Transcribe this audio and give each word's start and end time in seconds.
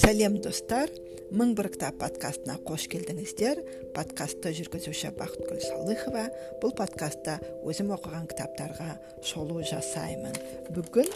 сәлем 0.00 0.38
достар. 0.42 0.90
Мың 1.34 1.54
бір 1.58 1.70
кітап 1.74 1.96
подкастына 1.98 2.56
қош 2.66 2.86
келдіңіздер. 2.92 3.60
Подкастты 3.94 4.52
жүргізуші 4.54 5.12
бақытгүл 5.16 5.60
салыхова. 5.62 6.24
Бұл 6.62 6.74
подкастта 6.78 7.38
өзім 7.66 7.92
оқыған 7.96 8.28
кітаптарға 8.30 8.94
шолу 9.26 9.62
жасаймын. 9.66 10.36
Бүгін 10.74 11.10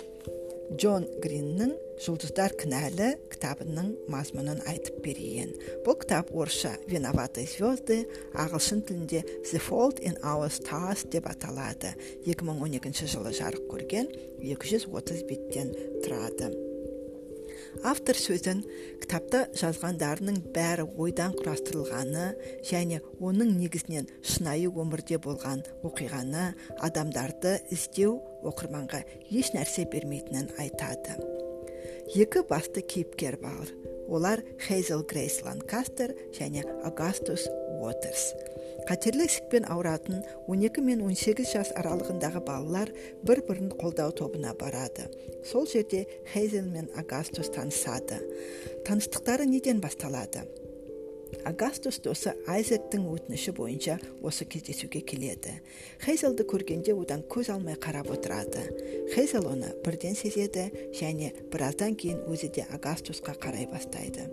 джон 0.74 1.06
гриннің 1.22 1.74
жұлдыздар 2.04 2.54
кінәлі 2.58 3.12
кітабының 3.32 3.92
мазмұнын 4.12 4.62
айтып 4.70 5.00
берейін. 5.06 5.54
Бұл 5.86 5.98
кітап 6.02 6.30
орысша 6.34 6.76
виноватые 6.90 7.48
звезды 7.50 8.04
ағылшын 8.34 8.84
тілінде 8.86 9.24
the 9.50 9.58
fault 9.58 10.02
in 10.02 10.18
our 10.22 10.50
stars 10.50 11.06
деп 11.10 11.26
аталады. 11.30 11.94
2012 12.26 13.06
жылы 13.06 13.34
жарық 13.34 13.68
көрген 13.70 14.10
230 14.42 15.26
беттен 15.26 15.76
тұрады. 16.04 16.67
Автор 17.86 18.18
сөзін 18.18 18.62
кітапта 19.02 19.44
жазғандарының 19.58 20.40
бәрі 20.54 20.86
ойдан 20.98 21.34
құрастырылғаны 21.38 22.26
және 22.66 23.00
оның 23.20 23.54
негізінен 23.58 24.08
шынайы 24.22 24.70
өмірде 24.70 25.20
болған 25.22 25.62
оқиғаны 25.86 26.48
адамдарды 26.88 27.58
іздеу 27.74 28.16
оқырманға 28.48 29.04
еш 29.30 29.52
нәрсе 29.54 29.86
бермейтінін 29.92 30.50
айтады. 30.58 31.18
Екі 32.16 32.42
басты 32.48 32.82
кейіпкер 32.82 33.38
бар. 33.42 33.68
Олар 34.08 34.40
хейзел 34.64 35.02
грейс 35.04 35.42
ланкастер 35.44 36.14
және 36.32 36.64
агастус 36.88 37.44
уотерс. 37.78 38.32
Қатерлі 38.88 39.26
ісікпен 39.28 39.66
ауыратын 39.68 40.22
12 40.48 40.80
мен 40.80 41.02
18 41.04 41.50
жас 41.52 41.72
аралығындағы 41.76 42.40
балалар 42.46 42.88
бір 43.20 43.42
бірін 43.44 43.68
қолдау 43.76 44.14
тобына 44.16 44.54
барады. 44.56 45.10
Сол 45.44 45.66
жерде 45.68 46.06
хейзел 46.32 46.64
мен 46.64 46.88
агастус 46.96 47.52
танысады. 47.52 48.22
Таныстықтары 48.88 49.44
неден 49.44 49.82
басталады? 49.84 50.46
Агастус 51.44 52.00
досы 52.00 52.32
айзектің 52.48 53.04
өтініші 53.12 53.52
бойынша 53.60 53.98
осы 54.24 54.48
кездесуге 54.48 55.04
келеді. 55.04 55.58
Хейзелді 56.00 56.48
көргенде 56.48 56.96
одан 56.96 57.20
көз 57.28 57.52
алмай 57.52 57.76
қарап 57.76 58.08
отырады. 58.16 58.64
Хейзел 59.12 59.52
оны 59.52 59.74
бірден 59.84 60.16
сезеді 60.16 60.70
және 60.96 61.34
біраздан 61.52 61.92
кейін 61.92 62.24
өзі 62.32 62.48
де 62.56 62.64
агастусқа 62.72 63.36
қарай 63.36 63.68
бастайды. 63.68 64.30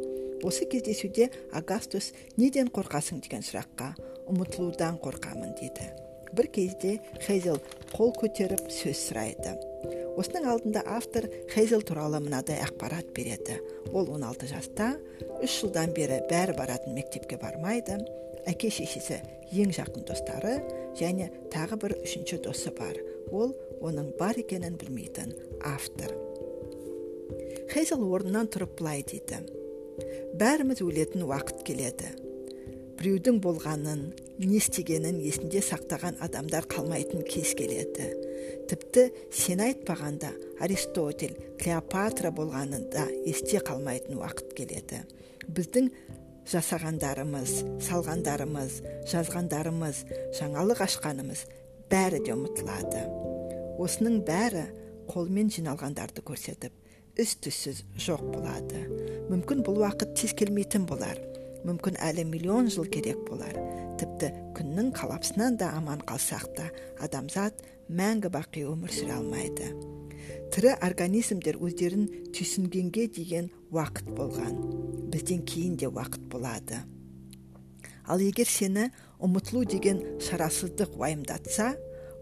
Осы 0.47 0.63
кездесуде 0.63 1.31
агастус 1.51 2.13
неден 2.37 2.71
қорқасың? 2.71 3.19
деген 3.19 3.43
сұраққа 3.43 3.95
ұмытылудан 4.31 4.99
қорқамын 5.03 5.53
дейді 5.59 5.91
бір 6.35 6.49
кезде 6.51 6.97
хейзел 7.23 7.59
қол 7.93 8.11
көтеріп 8.17 8.67
сөз 8.73 8.99
сұрайды. 9.07 9.55
Осының 10.19 10.47
алдында 10.51 10.83
автор 10.95 11.27
хейзел 11.51 11.83
туралы 11.85 12.19
мынадай 12.23 12.59
ақпарат 12.63 13.11
береді. 13.15 13.59
Ол 13.93 14.09
16 14.11 14.49
жаста 14.51 14.93
үш 15.43 15.61
жылдан 15.61 15.95
бері 15.95 16.21
бәрі 16.29 16.55
баратын 16.57 16.95
мектепке 16.95 17.39
бармайды. 17.41 17.97
Әке 18.47 18.69
шешесі 18.69 19.21
ең 19.51 19.71
жақын 19.75 20.05
достары 20.07 20.57
және 20.99 21.31
тағы 21.53 21.79
бір 21.81 21.97
үшінші 22.01 22.41
досы 22.45 22.73
бар. 22.75 22.99
Ол 23.31 23.55
оның 23.81 24.13
бар 24.19 24.37
екенін 24.39 24.77
білмейтін 24.79 25.33
автор. 25.63 26.11
Хейзел 27.71 28.03
орнынан 28.11 28.51
тұрып 28.51 28.77
былай 28.79 29.03
дейді 29.07 29.41
бәріміз 30.35 30.81
өлетін 30.83 31.23
уақыт 31.27 31.63
келеді. 31.67 32.11
Біреудің 32.99 33.39
болғанын 33.43 34.03
не 34.39 34.57
істегенін 34.59 35.19
есінде 35.23 35.61
сақтаған 35.63 36.19
адамдар 36.23 36.67
қалмайтын 36.71 37.25
кез 37.27 37.53
келеді. 37.57 38.11
Тіпті 38.69 39.09
сен 39.33 39.61
айтпағанда 39.65 40.31
аристотель 40.63 41.35
клеопатра 41.61 42.31
болғанын 42.35 42.87
да 42.93 43.05
есте 43.25 43.59
қалмайтын 43.63 44.17
уақыт 44.19 44.55
келеді. 44.57 45.03
Біздің 45.45 45.91
жасағандарымыз 46.49 47.53
салғандарымыз 47.85 48.79
жазғандарымыз 49.11 50.01
жаңалық 50.39 50.83
ашқанымыз 50.85 51.45
бәрі 51.91 52.23
де 52.25 52.33
ұмытылады. 52.35 53.05
Осының 53.81 54.21
бәрі 54.25 54.65
қолмен 55.11 55.51
жиналғандарды 55.53 56.23
көрсетіп 56.25 56.73
із 57.21 57.37
түссіз 57.43 57.83
жоқ 58.07 58.25
болады. 58.33 58.85
Мүмкін 59.29 59.63
бұл 59.65 59.81
уақыт 59.83 60.15
тез 60.19 60.35
келмейтін 60.37 60.85
болар. 60.89 61.19
Мүмкін 61.65 61.97
әлі 62.01 62.25
миллион 62.29 62.69
жыл 62.71 62.87
керек 62.91 63.19
болар. 63.27 63.55
Тіпті 63.99 64.31
күннің 64.57 64.91
қалапсынан 64.95 65.57
да 65.59 65.71
аман 65.77 66.03
қалсақ 66.05 66.47
та 66.57 66.69
адамзат 67.03 67.61
мәңгі 67.89 68.31
бақи 68.33 68.65
өмір 68.69 68.93
сүре 68.93 69.15
алмайды. 69.17 69.71
Тірі 70.53 70.75
организмдер 70.85 71.57
өздерін 71.61 72.05
түйсінгенге 72.35 73.07
деген 73.13 73.49
уақыт 73.73 74.11
болған. 74.17 74.59
Бізден 75.13 75.41
кейін 75.45 75.75
де 75.79 75.89
уақыт 75.89 76.29
болады. 76.31 76.83
Ал 78.05 78.21
егер 78.21 78.47
сені 78.49 78.91
ұмытылу 79.19 79.65
деген 79.65 80.03
шарасыздық 80.21 80.95
уайымдатса 80.99 81.73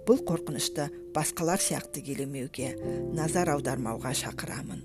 бұл 0.07 0.23
қорқынышты 0.27 0.87
басқалар 1.15 1.61
сияқты 1.63 2.03
келемеуге 2.03 2.73
назар 3.15 3.51
аудармауға 3.53 4.13
шақырамын. 4.23 4.83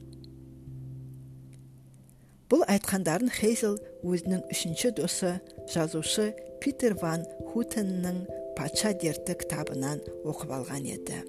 Бұл 2.48 2.64
айтқандарын 2.64 3.30
хейзел 3.32 3.78
өзінің 4.06 4.44
үшінші 4.52 4.92
досы 4.98 5.32
жазушы 5.72 6.30
питер 6.62 6.94
ван 7.00 7.24
хутеннің 7.50 8.20
патша 8.58 8.92
дерті 8.94 9.34
кітабынан 9.40 10.02
оқып 10.26 10.52
алған 10.54 10.86
еді. 10.86 11.22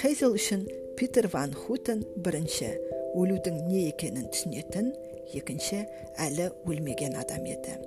Хейзел 0.00 0.36
үшін 0.36 0.66
питер 0.98 1.30
ван 1.32 1.54
хутен 1.56 2.04
бірінші 2.24 2.74
өлудің 3.16 3.64
не 3.68 3.86
екенін 3.88 4.28
түсінетін 4.32 4.92
екінші 5.36 5.84
әлі 6.20 6.50
өлмеген 6.68 7.16
адам 7.20 7.48
еді. 7.48 7.78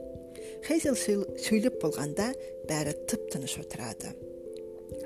Хейзел 0.65 0.97
сөйлеп 0.97 1.79
болғанда 1.81 2.31
бәрі 2.69 2.95
тып 3.09 3.29
тыныш 3.33 3.57
отырады. 3.61 4.13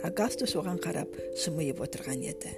Агастус 0.04 0.56
оған 0.60 0.80
қарап 0.84 1.12
жымиып 1.44 1.84
отырған 1.86 2.24
еді. 2.32 2.56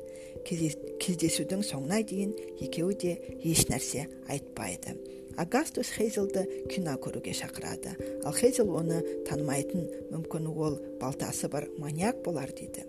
Кездесудің 0.48 1.66
соңына 1.66 2.02
дейін 2.08 2.34
екеуі 2.64 2.96
де 3.02 3.18
еш 3.44 3.66
нәрсе 3.72 4.06
айтпайды. 4.32 4.96
Агастус 5.38 5.92
хейзелді 5.96 6.46
кино 6.72 6.98
көруге 7.02 7.34
шақырады 7.38 7.94
ал 8.26 8.34
хейзел 8.34 8.72
оны 8.80 9.04
танымайтын 9.30 9.86
мүмкін 10.12 10.50
ол 10.54 10.80
балтасы 11.02 11.50
бар 11.54 11.70
маньяк 11.78 12.24
болар 12.26 12.52
дейді 12.58 12.88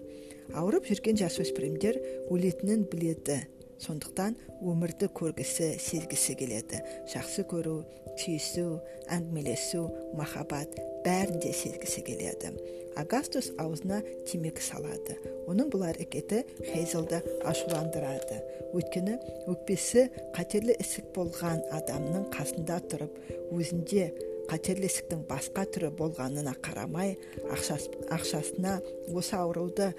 ауырып 0.57 0.89
жүрген 0.89 1.21
жасөспірімдер 1.21 2.01
өлетінін 2.33 2.87
біледі 2.91 3.43
сондықтан 3.83 4.37
өмірді 4.63 5.09
көргісі 5.15 5.77
сезгісі 5.83 6.35
келеді. 6.39 6.81
Жақсы 7.13 7.45
көру 7.49 7.81
сүйісу 8.19 8.79
әңгімелесу 9.15 9.85
махаббат 10.19 10.75
бәрін 11.07 11.41
де 11.43 11.53
сезгісі 11.55 12.03
келеді. 12.07 12.53
Агастус 12.99 13.53
аузына 13.63 14.01
темекі 14.27 14.63
салады. 14.65 15.19
Оның 15.49 15.71
бұл 15.71 15.87
әрекеті 15.93 16.43
хейзелді 16.67 17.21
ашуландырады. 17.47 18.41
Өйткені 18.75 19.15
өкпесі 19.49 20.09
қатерлі 20.35 20.75
ісік 20.83 21.13
болған 21.15 21.63
адамның 21.79 22.27
қасында 22.35 22.81
тұрып 22.91 23.15
өзінде 23.55 24.11
қатерлі 24.49 24.89
ісіктің 24.89 25.27
басқа 25.29 25.67
түрі 25.69 25.91
болғанына 25.99 26.55
қарамай 26.65 27.15
ақшас, 27.53 27.87
ақшасына 28.11 28.79
осы 29.13 29.37
ауруды 29.37 29.93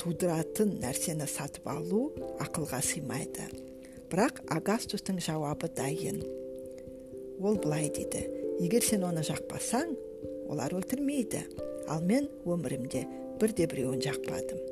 тудыратын 0.00 0.76
нәрсені 0.82 1.28
сатып 1.30 1.68
алу 1.70 2.08
ақылға 2.42 2.80
сыймайды. 2.84 3.48
Бірақ 4.12 4.44
агастустың 4.54 5.18
жауабы 5.24 5.70
дайын. 5.76 6.22
Ол 7.40 7.58
былай 7.58 7.90
дейді. 7.94 8.26
Егер 8.62 8.84
сен 8.86 9.06
оны 9.08 9.24
жақпасаң 9.26 9.96
олар 10.52 10.76
өлтірмейді. 10.76 11.42
Ал 11.88 12.04
мен 12.04 12.30
өмірімде 12.46 13.04
бірде 13.40 13.66
біреуін 13.68 14.00
жақпадым 14.04 14.62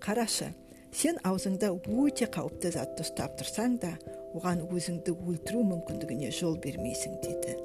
қарашы 0.00 0.48
сен 0.96 1.18
аузыңда 1.28 1.70
өте 1.76 2.26
қауіпті 2.32 2.72
затты 2.74 3.04
ұстап 3.04 3.36
тұрсаң 3.40 3.76
да 3.82 3.92
оған 4.36 4.64
өзіңді 4.72 5.12
өлтіру 5.12 5.62
мүмкіндігіне 5.68 6.30
жол 6.34 6.56
бермейсің 6.62 7.18
дейді. 7.24 7.56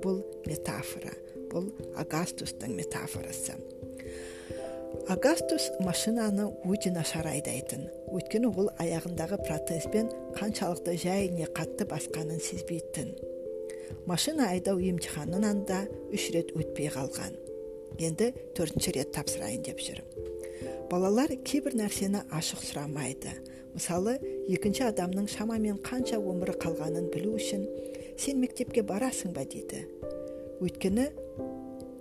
Бұл 0.00 0.22
метафора 0.46 1.12
бұл 1.50 1.66
агастустың 1.98 2.76
метафорасы. 2.78 3.58
Агастус 5.08 5.70
машинаны 5.80 6.48
өте 6.64 6.92
нашар 6.94 7.26
айдайтын. 7.30 7.88
Өйткені 8.10 8.50
ол 8.50 8.70
аяғындағы 8.82 9.40
протезбен 9.44 10.10
қаншалықты 10.38 10.96
жай 11.00 11.28
не 11.34 11.46
қатты 11.46 11.86
басқанын 11.90 12.40
сезбейтін. 12.40 13.14
Машина 14.06 14.50
айдау 14.54 14.78
емтиханынан 14.78 15.64
да 15.66 15.84
үш 16.12 16.30
рет 16.34 16.54
өтпей 16.56 16.90
қалған. 16.94 17.36
Енді 18.00 18.32
төртінші 18.56 18.96
рет 18.96 19.14
тапсырайын 19.14 19.66
деп 19.66 19.82
жүр 19.82 20.04
балалар 20.90 21.30
кейбір 21.46 21.76
нәрсені 21.78 22.24
ашық 22.34 22.64
сұрамайды. 22.66 23.30
Мысалы 23.70 24.16
екінші 24.50 24.88
адамның 24.88 25.28
шамамен 25.30 25.78
қанша 25.86 26.18
өмірі 26.18 26.56
қалғанын 26.58 27.06
білу 27.12 27.36
үшін 27.38 27.62
сен 28.18 28.40
мектепке 28.42 28.82
барасың 28.82 29.30
ба? 29.36 29.44
дейді. 29.46 29.84
Өйткені 30.60 31.06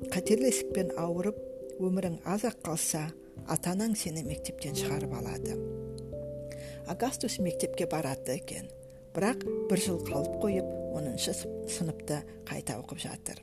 қатерлі 0.10 0.50
ісікпен 0.50 0.96
ауырып 0.98 1.38
өмірің 1.80 2.20
аз 2.28 2.44
ақ 2.50 2.60
қалса 2.66 3.06
ата 3.48 3.74
сені 3.96 4.24
мектептен 4.24 4.76
шығарып 4.76 5.14
алады. 5.16 5.56
Агастус 6.88 7.40
мектепке 7.40 7.86
барады 7.88 8.36
екен. 8.36 8.68
Бірақ 9.14 9.46
бір 9.70 9.80
жыл 9.80 10.00
қалып 10.04 10.36
қойып 10.44 10.68
оныншы 10.94 11.34
сыныпты 11.70 12.20
қайта 12.46 12.78
оқып 12.81 13.00
жатыр. 13.00 13.40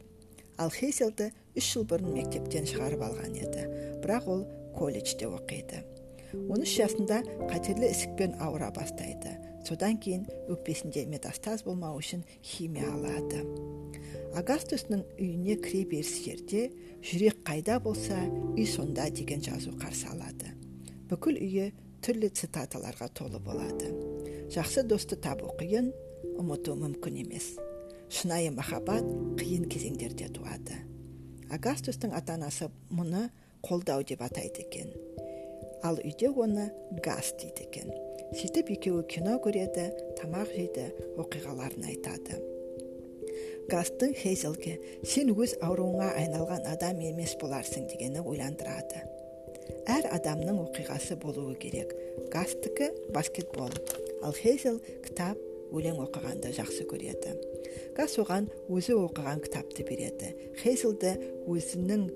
Ал 0.58 0.70
хейзелді 0.70 1.30
үш 1.56 1.72
жыл 1.72 1.86
бұрын 1.88 2.12
мектептен 2.12 2.68
шығарып 2.68 3.02
алған 3.08 3.34
еді. 3.40 3.66
Бірақ 4.04 4.28
ол 4.28 4.44
колледжде 4.76 5.26
оқиды. 5.26 5.82
Он 6.36 6.60
үш 6.60 6.76
жасында 6.76 7.22
қатерлі 7.48 7.88
ісікпен 7.90 8.36
ауыра 8.40 8.70
бастайды. 8.70 9.38
Содан 9.66 9.96
кейін 9.98 10.28
өкпесінде 10.52 11.06
метастаз 11.10 11.64
болмау 11.64 11.98
үшін 11.98 12.22
химия 12.44 12.92
алады. 12.92 13.42
Агастустың 14.36 15.04
үйіне 15.16 15.56
кіре 15.62 15.84
беріс 15.90 16.12
жерде 16.24 16.68
жүрек 17.06 17.42
қайда 17.46 17.78
болса 17.82 18.18
үй 18.56 18.66
сонда 18.68 19.08
деген 19.10 19.42
жазу 19.44 19.74
қарсы 19.80 20.08
алады. 20.10 20.52
Бүкіл 21.10 21.38
үйі 21.38 21.70
түрлі 22.02 22.30
цитаталарға 22.34 23.08
толы 23.14 23.40
болады. 23.42 23.92
Жақсы 24.52 24.84
досты 24.86 25.18
табу 25.18 25.52
қиын 25.58 25.92
ұмыту 26.40 26.76
мүмкін 26.78 27.20
емес. 27.24 27.54
Шынайы 28.10 28.52
махаббат 28.54 29.06
қиын 29.40 29.66
кезеңдерде 29.70 30.28
туады. 30.34 30.78
Агастустың 31.50 32.14
ата 32.14 32.34
анасы 32.34 32.70
мұны 32.90 33.28
қолдау 33.66 34.02
деп 34.06 34.22
атайды 34.22 34.66
екен. 34.66 34.90
Ал 35.86 35.98
үйде 36.02 36.30
оны 36.30 36.70
газ 37.04 37.32
дейді 37.38 37.66
екен. 37.68 37.90
Сөйтіп 38.34 38.72
екеуі 38.74 39.06
кино 39.10 39.38
көреді 39.42 39.88
тамақ 40.18 40.50
жейді 40.54 40.90
оқиғаларын 41.22 41.86
айтады. 41.92 42.55
Гастың 43.70 44.14
хейзелге 44.14 44.76
сен 45.02 45.32
өз 45.34 45.56
ауруыңа 45.64 46.12
айналған 46.20 46.66
адам 46.70 47.00
емес 47.02 47.34
боларсың 47.40 47.88
дегені 47.90 48.22
ойландырады. 48.22 49.02
Әр 49.90 50.06
адамның 50.14 50.60
оқиғасы 50.64 51.16
болуы 51.22 51.54
керек. 51.62 51.92
Гастікі 52.32 52.90
баскетбол. 53.14 53.74
Ал 54.22 54.34
хейзел 54.34 54.78
кітап 55.04 55.40
өлең 55.74 55.98
оқығанды 56.04 56.52
жақсы 56.56 56.86
көреді. 56.90 57.34
Гас 57.96 58.16
оған 58.22 58.46
өзі 58.70 58.96
оқыған 59.00 59.42
кітапты 59.44 59.86
береді. 59.88 60.30
Хейзелді 60.62 61.16
өзінің 61.50 62.06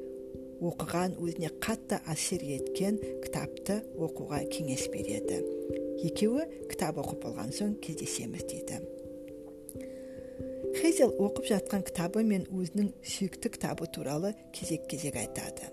оқыған 0.61 1.17
өзіне 1.19 1.51
қатты 1.63 2.01
әсер 2.11 2.45
еткен 2.45 3.01
кітапты 3.25 3.81
оқуға 3.99 4.45
кеңес 4.53 4.87
береді. 4.93 5.43
Екеуі 6.07 6.47
кітап 6.71 7.01
оқып 7.03 7.27
болған 7.27 7.55
соң 7.55 7.77
кездесеміз 7.85 8.47
дейді. 8.51 8.81
Хейзел 10.77 11.11
оқып 11.19 11.49
жатқан 11.51 11.83
кітабы 11.87 12.23
мен 12.27 12.45
өзінің 12.55 12.91
сүйікті 13.03 13.51
кітабы 13.57 13.89
туралы 13.91 14.33
кезек 14.55 14.87
кезек 14.91 15.17
айтады. 15.19 15.71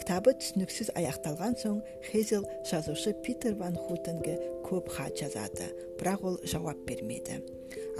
Кітабы 0.00 0.34
түсініксіз 0.40 0.90
аяқталған 0.98 1.54
соң 1.60 1.76
хейзел 2.08 2.46
жазушы 2.66 3.12
питер 3.22 3.54
ван 3.60 3.76
хутенге 3.78 4.34
көп 4.66 4.90
хат 4.96 5.14
жазады 5.20 5.68
бірақ 6.00 6.24
ол 6.26 6.38
жауап 6.42 6.80
бермейді. 6.88 7.38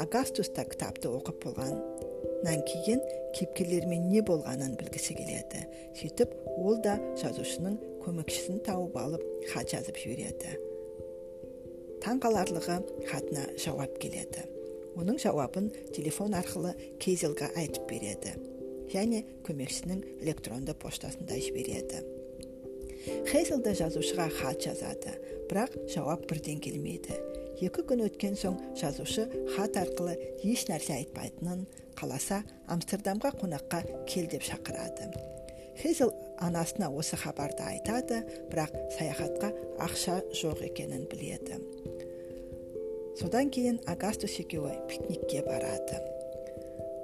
Агастус 0.03 0.50
та 0.56 0.65
кітапты 0.67 1.12
оқып 1.12 1.44
болғаннан 1.44 2.65
кейін 2.67 3.05
кейіпкерлермен 3.37 4.09
не 4.11 4.25
болғанын 4.27 4.75
білгісі 4.81 5.15
келеді. 5.21 5.62
Сөйтіп 6.00 6.35
ол 6.56 6.81
да 6.83 6.97
жазушының 7.23 7.79
көмекшісін 8.03 8.65
тауып 8.67 8.99
алып 8.99 9.23
хат 9.53 9.71
жазып 9.77 10.00
жібереді. 10.03 10.59
Таңқаларлығы 12.03 12.81
хатына 13.06 13.47
жауап 13.62 13.94
келеді. 14.03 14.43
Оның 14.99 15.19
жауабын 15.23 15.71
телефон 15.94 16.35
арқылы 16.39 16.73
кейзелға 17.03 17.53
айтып 17.59 17.89
береді. 17.91 18.35
Және 18.93 19.23
көмекшісінің 19.47 20.03
электронды 20.23 20.75
поштасында 20.77 21.39
жібереді. 21.41 22.03
Хейзел 23.31 23.62
да 23.65 23.73
жазушыға 23.75 24.29
хат 24.37 24.62
жазады 24.62 25.17
бірақ 25.50 25.75
жауап 25.91 26.27
бірден 26.31 26.61
келмейді. 26.62 27.17
Екі 27.62 27.85
күн 27.87 28.05
өткен 28.06 28.37
соң 28.39 28.59
жазушы 28.79 29.29
хат 29.56 29.79
арқылы 29.79 30.15
еш 30.43 30.67
нәрсе 30.71 30.97
айтпайтынын 30.99 31.65
қаласа 31.99 32.43
амстердамға 32.71 33.35
қонаққа 33.41 33.83
кел 34.11 34.29
деп 34.31 34.47
шақырады. 34.47 35.11
Хейзел 35.79 36.12
анасына 36.43 36.91
осы 36.91 37.17
хабарды 37.17 37.65
айтады 37.65 38.23
бірақ 38.50 38.75
саяхатқа 38.99 39.53
ақша 39.83 40.21
жоқ 40.37 40.67
екенін 40.69 41.06
біледі. 41.11 41.59
Содан 43.19 43.50
кейін 43.50 43.81
агастус 43.87 44.38
екеуі 44.41 44.75
пикникке 44.88 45.43
барады. 45.47 46.00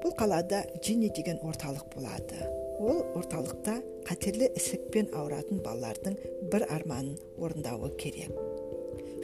Бұл 0.02 0.14
қалада 0.18 0.62
джинни 0.78 1.10
деген 1.10 1.40
орталық 1.42 1.88
болады. 1.94 2.46
Ол 2.78 3.02
орталықта 3.18 3.80
қатерлі 4.06 4.52
ісікпен 4.56 5.10
ауыратын 5.12 5.58
балалардың 5.64 6.18
бір 6.52 6.64
арманын 6.70 7.18
орындауы 7.36 7.90
керек. 7.98 8.30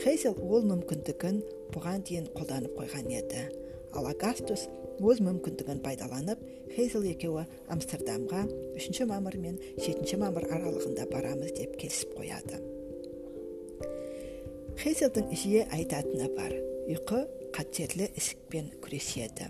Хейзел 0.02 0.34
ол 0.42 0.66
мүмкіндігін 0.66 1.38
бұған 1.74 2.02
дейін 2.08 2.26
қолданып 2.34 2.74
қойған 2.80 3.12
еді. 3.14 3.46
Ал 3.94 4.10
агастус 4.10 4.66
өз 4.98 5.22
мүмкіндігін 5.22 5.80
пайдаланып 5.86 6.42
хейзел 6.74 7.06
екеуі 7.06 7.46
амстердамға 7.70 8.44
3 8.74 9.06
мамыр 9.06 9.38
мен 9.38 9.60
7 9.78 10.18
мамыр 10.18 10.50
аралығында 10.50 11.06
барамыз 11.14 11.54
деп 11.54 11.78
келісіп 11.78 12.18
қояды. 12.18 12.58
Хейзелдің 14.82 15.30
жиі 15.30 15.66
айтатыны 15.70 16.32
бар. 16.34 16.73
Ұйқы 16.84 17.24
қатерлі 17.54 18.10
ісікпен 18.18 18.72
күреседі 18.84 19.46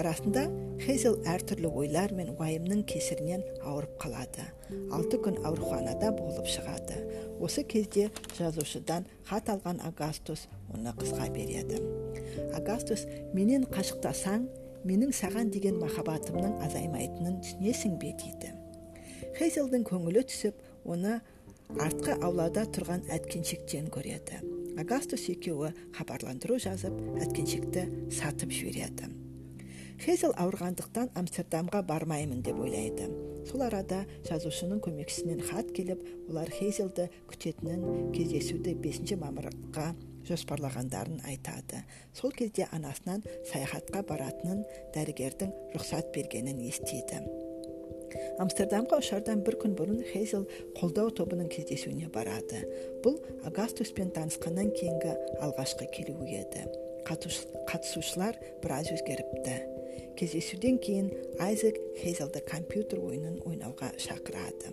арасында 0.00 0.46
хейзел 0.80 1.18
әртүрлі 1.28 1.68
ойлар 1.82 2.12
мен 2.16 2.30
уайымның 2.36 2.82
кесірінен 2.88 3.42
ауырып 3.62 3.96
қалады 4.00 4.46
алты 4.94 5.20
күн 5.24 5.38
ауруханада 5.44 6.12
болып 6.16 6.48
шығады 6.48 6.98
осы 7.44 7.64
кезде 7.68 8.08
жазушыдан 8.38 9.04
хат 9.28 9.50
алған 9.52 9.82
агастус 9.88 10.46
оны 10.72 10.92
қызға 10.96 11.28
береді 11.34 11.80
агастус 12.56 13.04
менен 13.36 13.68
қашықтасаң 13.72 14.48
менің 14.88 15.12
саған 15.20 15.52
деген 15.52 15.80
махаббатымның 15.82 16.60
азаймайтынын 16.68 17.40
түсінесің 17.44 17.96
бе 18.00 18.12
дейді 18.22 18.52
хейзелдің 19.36 19.84
көңілі 19.88 20.24
түсіп 20.30 20.60
оны 20.88 21.18
артқы 21.82 22.16
аулада 22.22 22.64
тұрған 22.72 23.08
әткеншектен 23.12 23.90
көреді 23.92 24.55
агастус 24.80 25.28
екеуі 25.32 25.72
хабарландыру 25.96 26.58
жазып 26.62 26.96
әткеншекті 27.22 27.86
сатып 28.12 28.52
жібереді. 28.54 29.12
Хейзел 30.02 30.34
ауырғандықтан 30.36 31.14
амстердамға 31.16 31.80
бармаймын 31.88 32.42
деп 32.44 32.58
ойлайды. 32.60 33.06
Сол 33.48 33.62
арада 33.64 34.02
жазушының 34.28 34.82
көмекшісінен 34.84 35.40
хат 35.48 35.70
келіп 35.76 36.02
олар 36.28 36.50
хейзелді 36.52 37.08
күтетінін 37.30 38.12
кездесуді 38.12 38.76
5 38.84 39.16
мамырға 39.22 39.88
жоспарлағандарын 40.28 41.22
айтады. 41.30 41.84
Сол 42.12 42.34
кезде 42.36 42.68
анасынан 42.76 43.24
саяхатқа 43.52 44.04
баратынын 44.10 44.64
дәрігердің 44.96 45.54
рұқсат 45.78 46.12
бергенін 46.12 46.60
естиді. 46.68 47.22
Амстердамға 48.42 49.00
ұшардан 49.02 49.42
бір 49.46 49.58
күн 49.62 49.76
бұрын 49.78 50.02
хейзел 50.12 50.46
қолдау 50.78 51.12
тобының 51.16 51.48
кездесуіне 51.52 52.10
барады. 52.14 52.62
Бұл 53.04 53.20
агастуспен 53.48 54.12
танысқаннан 54.16 54.72
кейінгі 54.76 55.14
алғашқы 55.44 55.88
келуі 55.94 56.42
еді. 56.42 56.66
Қатысушылар 57.06 58.38
біраз 58.64 58.90
өзгеріпті. 58.94 59.56
Кездесуден 60.16 60.80
кейін 60.82 61.10
айзек 61.44 61.78
хейзелді 62.00 62.42
компьютер 62.48 63.02
ойынын 63.04 63.40
ойнауға 63.46 63.92
шақырады. 64.00 64.72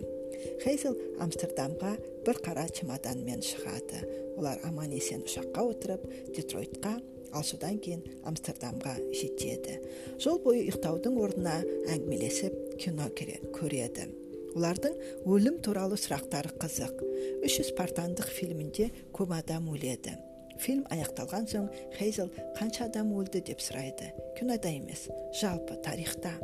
Хейзел 0.64 0.96
амстердамға 1.22 1.94
бір 2.26 2.40
қара 2.44 2.64
чемоданмен 2.72 3.44
шығады. 3.44 4.02
Олар 4.38 4.60
аман 4.66 4.92
есен 4.96 5.22
ұшаққа 5.28 5.66
отырып 5.70 6.06
детройтқа 6.34 6.96
ал 7.34 7.46
содан 7.46 7.78
кейін 7.84 8.02
амстердамға 8.28 8.96
жетеді 9.12 9.78
жол 10.22 10.40
бойы 10.44 10.66
ұйықтаудың 10.66 11.18
орнына 11.20 11.56
әңгімелесіп 11.94 12.60
кино 12.82 13.08
көреді 13.14 14.10
олардың 14.54 14.94
өлім 15.26 15.58
туралы 15.66 15.98
сұрақтары 15.98 16.54
қызық 16.62 17.02
үш 17.46 17.58
спартандық 17.70 18.30
фильмінде 18.30 18.90
көп 19.16 19.34
адам 19.34 19.66
өледі 19.72 20.14
фильм 20.62 20.84
аяқталған 20.94 21.48
соң 21.50 21.68
хейзел 21.98 22.30
қанша 22.58 22.88
адам 22.88 23.12
өлді 23.18 23.42
деп 23.50 23.62
сұрайды 23.62 24.12
кинода 24.38 24.70
емес 24.70 25.08
жалпы 25.40 25.80
тарихта 25.82 26.34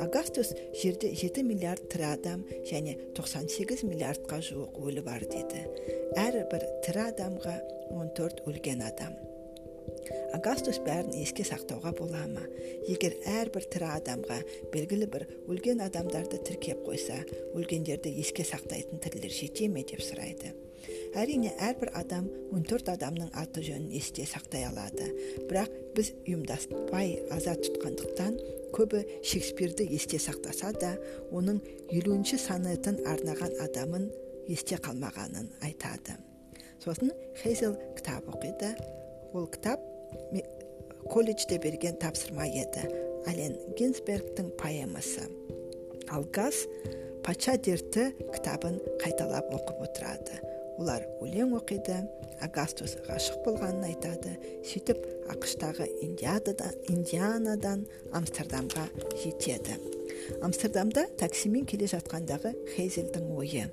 агастус 0.00 0.54
жерде 0.80 1.12
7 1.14 1.44
миллиард 1.44 1.88
тірі 1.92 2.08
адам 2.12 2.46
және 2.70 2.96
98 3.18 3.84
миллиардқа 3.88 4.40
жуық 4.48 4.80
өлі 4.86 5.04
бар 5.04 5.26
дейді 5.26 5.66
әрбір 6.22 6.66
тірі 6.86 7.04
адамға 7.10 7.58
14 7.92 8.46
өлген 8.48 8.84
адам 8.88 9.18
агастус 10.36 10.80
бәрін 10.84 11.14
еске 11.20 11.44
сақтауға 11.46 11.92
бола 11.98 12.24
ма? 12.30 12.42
Егер 12.88 13.14
әрбір 13.28 13.68
тірі 13.72 13.88
адамға 13.98 14.40
белгілі 14.72 15.08
бір 15.12 15.26
өлген 15.46 15.84
адамдарды 15.84 16.40
тіркеп 16.46 16.82
қойса 16.86 17.20
өлгендерді 17.54 18.12
еске 18.22 18.46
сақтайтын 18.48 19.02
тірілер 19.02 19.32
жете 19.32 19.68
ме 19.68 19.84
деп 19.86 20.02
сұрайды. 20.04 20.54
Әрине 21.14 21.52
әрбір 21.60 21.92
адам 21.98 22.26
14 22.54 22.88
адамның 22.94 23.30
аты 23.38 23.62
жөнін 23.66 23.92
есте 23.94 24.24
сақтай 24.26 24.64
алады. 24.66 25.10
Бірақ 25.50 25.70
біз 25.96 26.10
ұйымдаспай 26.24 27.18
аза 27.34 27.54
тұтқандықтан 27.60 28.38
көбі 28.74 29.04
шекспирді 29.20 29.86
есте 29.92 30.18
сақтаса 30.22 30.72
да 30.80 30.94
оның 31.30 31.60
елуінші 31.92 32.40
санетін 32.40 33.02
арнаған 33.04 33.60
адамын 33.66 34.08
есте 34.48 34.80
қалмағанын 34.80 35.52
айтады. 35.62 36.16
Сосын 36.82 37.12
хейзел 37.44 37.76
кітап 37.94 38.26
оқиды. 38.32 38.74
Ол 39.34 39.46
кітап 39.46 39.80
колледжде 41.10 41.58
берген 41.58 41.96
тапсырма 41.96 42.46
еді. 42.46 42.84
Ален 43.28 43.54
гинсбергтің 43.78 44.50
поэмасы. 44.58 45.24
Ал 46.10 46.24
газ 46.34 46.66
патша 47.24 47.56
дерті 47.56 48.10
кітабын 48.34 48.80
қайталап 49.02 49.52
оқып 49.56 49.82
отырады. 49.86 50.40
Олар 50.80 51.04
өлең 51.22 51.54
оқиды 51.58 52.00
агастус 52.42 52.96
ғашық 53.06 53.42
болғанын 53.46 53.88
айтады 53.92 54.34
сөйтіп 54.66 55.00
ақштағы 55.32 55.88
индианадан 56.90 57.86
амстердамға 58.12 58.88
жетеді. 59.22 59.78
Амстердамда 60.42 61.06
таксимен 61.20 61.66
келе 61.68 61.88
жатқандағы 61.90 62.54
хейзелдің 62.74 63.30
ойы. 63.36 63.68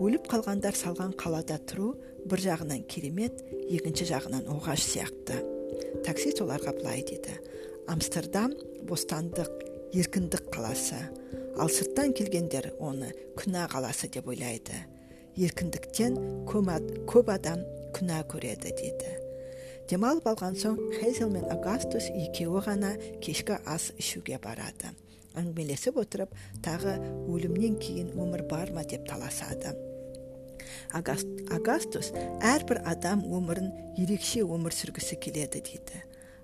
Өліп 0.00 0.28
қалғандар 0.32 0.76
салған 0.76 1.14
қалада 1.20 1.58
тұру 1.68 1.92
бір 2.28 2.44
жағынан 2.46 2.84
керемет 2.90 3.42
екінші 3.70 4.08
жағынан 4.12 4.48
оғаш 4.52 4.84
сияқты. 4.86 5.40
Таксист 6.06 6.42
оларға 6.44 6.74
былай 6.78 7.04
дейді 7.06 7.38
амстердам 7.90 8.54
бостандық 8.88 9.50
еркіндік 9.92 10.50
қаласы. 10.54 11.00
Ал 11.60 11.68
сырттан 11.68 12.14
келгендер 12.16 12.72
оны 12.80 13.12
күнә 13.38 13.66
қаласы 13.72 14.08
деп 14.12 14.30
ойлайды. 14.32 14.84
Еркіндіктен 15.36 16.16
көп 16.48 17.34
адам 17.34 17.66
күнә 17.96 18.22
көреді 18.28 18.72
дейді 18.78 19.18
демалып 19.92 20.24
алған 20.30 20.54
соң 20.56 20.78
хейзел 20.94 21.28
мен 21.28 21.44
агастус 21.52 22.06
екеуі 22.08 22.62
ғана 22.64 22.94
кешкі 23.20 23.58
ас 23.68 23.90
ішуге 24.00 24.38
барады. 24.40 24.92
Әңгімелесіп 25.36 25.98
отырып 26.00 26.32
тағы 26.64 26.94
өлімнен 27.28 27.76
кейін 27.82 28.12
өмір 28.16 28.46
бар 28.48 28.72
ма? 28.72 28.84
деп 28.88 29.04
таласады. 29.08 29.74
Агастус 30.92 32.12
әрбір 32.40 32.82
адам 32.88 33.24
өмірін 33.26 33.70
ерекше 34.00 34.42
өмір 34.44 34.74
сүргісі 34.76 35.18
келеді 35.22 35.62
дейді. 35.68 36.02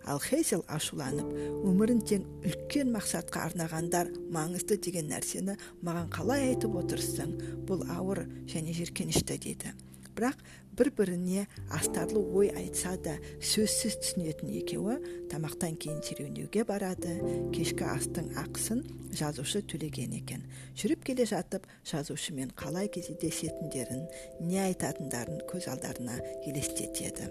Ал 0.09 0.21
хейзел 0.25 0.63
ашуланып 0.73 1.29
өмірін 1.69 1.99
тең 2.09 2.23
үлкен 2.49 2.95
мақсатқа 2.95 3.43
арнағандар 3.51 4.09
маңызды 4.33 4.79
деген 4.81 5.11
нәрсені 5.13 5.59
маған 5.85 6.09
қалай 6.15 6.47
айтып 6.53 6.79
отырсың? 6.81 7.35
Бұл 7.69 7.85
ауыр 7.93 8.23
және 8.49 8.73
жеркенішті 8.73 9.37
дейді. 9.37 9.75
Бірақ 10.17 10.41
бір 10.79 10.91
біріне 10.95 11.47
астарлы 11.75 12.23
ой 12.23 12.53
айтса 12.55 12.95
да 13.03 13.17
сөзсіз 13.43 13.99
түсінетін 13.99 14.53
екеуі 14.61 14.99
тамақтан 15.33 15.75
кейін 15.83 15.99
серуендеуге 16.07 16.63
барады. 16.69 17.17
Кешкі 17.55 17.89
астың 17.91 18.31
ақысын 18.39 18.85
жазушы 19.19 19.65
төлеген 19.67 20.15
екен. 20.21 20.45
Жүріп 20.79 21.03
келе 21.11 21.27
жатып 21.27 21.67
жазушымен 21.89 22.55
қалай 22.59 22.91
кездесетіндерін 22.95 24.07
не 24.47 24.63
айтатындарын 24.69 25.43
көз 25.51 25.67
алдарына 25.75 26.21
елестетеді. 26.47 27.27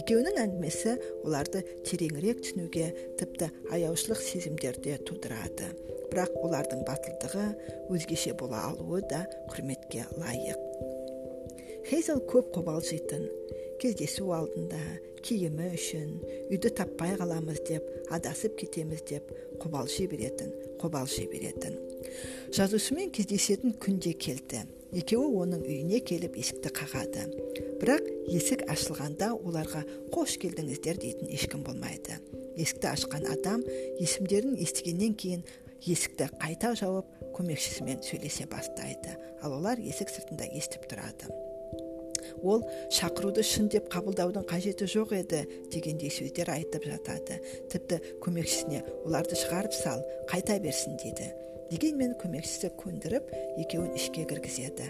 Екеуінің 0.00 0.42
әңгімесі 0.44 0.96
оларды 1.24 1.62
тереңірек 1.86 2.42
түсінуге 2.44 2.90
тіпті 3.22 3.50
аяушылық 3.74 4.22
сезімдерде 4.22 4.98
тудырады. 5.06 5.72
Бірақ 6.10 6.38
олардың 6.42 6.86
батылдығы 6.86 7.48
өзгеше 7.94 8.34
бола 8.38 8.66
алуы 8.70 9.02
да 9.10 9.26
құрметке 9.50 10.06
лайық. 10.18 10.89
Хейзел 11.90 12.20
көп 12.22 12.52
қобалжитын 12.54 13.24
кездесу 13.82 14.28
алдында 14.30 14.78
киімі 15.26 15.72
үшін 15.74 16.12
үйді 16.52 16.70
таппай 16.78 17.16
қаламыз 17.18 17.58
деп 17.66 17.88
адасып 18.14 18.54
кетеміз 18.60 19.02
деп 19.08 19.32
қобалжи 19.58 20.06
беретін 20.12 20.52
қобалжи 20.78 21.26
беретін 21.32 21.74
жазушымен 22.54 23.10
кездесетін 23.16 23.74
күн 23.82 23.98
де 24.06 24.14
келді 24.14 24.62
екеуі 25.02 25.42
оның 25.42 25.66
үйіне 25.66 25.98
келіп 26.06 26.38
есікті 26.38 26.70
қағады 26.78 27.26
бірақ 27.82 28.06
есік 28.38 28.62
ашылғанда 28.70 29.32
оларға 29.34 29.82
қош 30.14 30.38
келдіңіздер 30.46 31.02
дейтін 31.02 31.34
ешкім 31.34 31.66
болмайды 31.66 32.22
есікті 32.54 32.92
ашқан 32.94 33.26
адам 33.34 33.66
есімдерін 33.98 34.54
естігеннен 34.62 35.18
кейін 35.18 35.42
есікті 35.82 36.30
қайта 36.38 36.76
жауып 36.78 37.18
көмекшісімен 37.34 38.04
сөйлесе 38.06 38.46
бастайды 38.46 39.18
ал 39.42 39.58
олар 39.58 39.82
есік 39.82 40.12
сыртында 40.14 40.46
естіп 40.54 40.86
тұрады 40.90 41.34
ол 42.42 42.64
шақыруды 42.92 43.44
шын 43.46 43.68
деп 43.72 43.90
қабылдаудың 43.92 44.46
қажеті 44.48 44.88
жоқ 44.90 45.14
еді 45.20 45.44
дегендей 45.72 46.12
сөздер 46.12 46.52
айтып 46.54 46.86
жатады. 46.88 47.40
Тіпті 47.72 48.00
көмекшісіне 48.24 48.82
оларды 49.04 49.38
шығарып 49.38 49.76
сал 49.76 50.04
қайта 50.30 50.58
берсін 50.60 50.98
дейді. 51.02 51.30
Дегенмен 51.70 52.16
көмекшісі 52.18 52.72
көндіріп 52.80 53.28
екеуін 53.62 53.94
ішке 53.94 54.24
кіргізеді. 54.26 54.88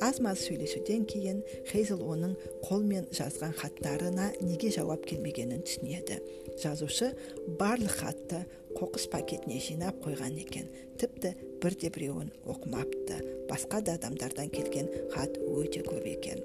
Аз 0.00 0.20
маз 0.22 0.44
сөйлесуден 0.46 1.02
кейін 1.10 1.40
хейзел 1.68 2.04
оның 2.06 2.36
қолмен 2.62 3.08
жазған 3.10 3.56
хаттарына 3.58 4.30
неге 4.38 4.70
жауап 4.70 5.02
келмегенін 5.10 5.64
түсінеді. 5.66 6.20
Жазушы 6.62 7.10
барлық 7.58 7.98
хатты 8.04 8.44
қоқыс 8.78 9.10
пакетіне 9.10 9.58
жинап 9.58 9.98
қойған 10.04 10.38
екен. 10.38 10.70
Тіпті 11.02 11.34
бірде 11.60 11.90
біреуін 11.90 12.30
оқымапты. 12.46 13.18
Басқа 13.50 13.82
да 13.82 13.98
адамдардан 13.98 14.54
келген 14.54 14.86
хат 15.10 15.34
өте 15.42 15.82
көп 15.82 16.06
екен. 16.06 16.38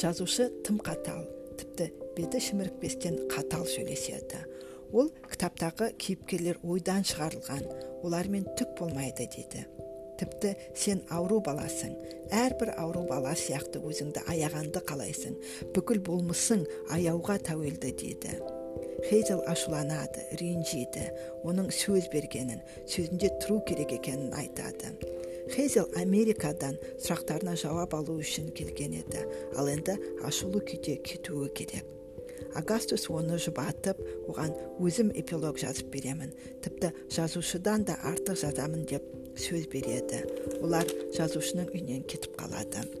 Жазушы 0.00 0.48
тым 0.66 0.78
қатал 0.84 1.24
тіпті 1.60 1.90
беті 2.16 2.40
шімірікпестен 2.46 3.18
қатал 3.32 3.66
сөйлеседі. 3.68 4.44
Ол 4.92 5.10
кітаптағы 5.30 5.92
кейіпкерлер 6.02 6.58
ойдан 6.66 7.04
шығарылған 7.06 7.66
олармен 8.02 8.48
түк 8.58 8.74
болмайды 8.80 9.28
дейді. 9.30 9.66
Тіпті 10.20 10.54
сен 10.76 11.00
ауру 11.08 11.38
баласың 11.44 11.94
әрбір 12.34 12.74
ауру 12.80 13.06
бала 13.08 13.32
сияқты 13.38 13.80
өзіңді 13.86 14.24
аяғанды 14.28 14.82
қалайсың 14.88 15.38
бүкіл 15.76 16.02
болмысың 16.08 16.66
аяуға 16.92 17.38
тәуелді 17.46 17.94
дейді. 18.02 18.34
Хейзел 19.06 19.40
ашуланады 19.48 20.26
ренжиді 20.40 21.06
оның 21.46 21.70
сөз 21.72 22.10
бергенін 22.12 22.60
сөзінде 22.90 23.30
тұру 23.40 23.62
керек 23.68 23.94
екенін 23.96 24.34
айтады. 24.36 24.92
Хейзел 25.48 25.88
америкадан 25.96 26.76
сұрақтарына 27.00 27.56
жауап 27.60 27.94
алу 27.96 28.18
үшін 28.20 28.50
келген 28.56 28.98
еді. 29.00 29.24
Ал 29.56 29.70
енді 29.72 29.96
ашулы 30.26 30.62
күйде 30.66 30.98
кетуі 31.06 31.48
керек. 31.56 31.86
Агастус 32.58 33.06
оны 33.12 33.38
жұбатып 33.38 34.00
оған 34.30 34.54
өзім 34.82 35.12
эпилог 35.14 35.60
жазып 35.60 35.92
беремін. 35.94 36.32
Тіпті 36.64 36.92
жазушыдан 37.14 37.86
да 37.86 37.98
артық 38.02 38.40
жазамын 38.42 38.86
деп 38.90 39.06
сөз 39.38 39.68
береді. 39.70 40.24
Олар 40.60 40.88
жазушының 41.16 41.70
үйінен 41.70 42.02
кетіп 42.10 42.34
қалады. 42.40 42.99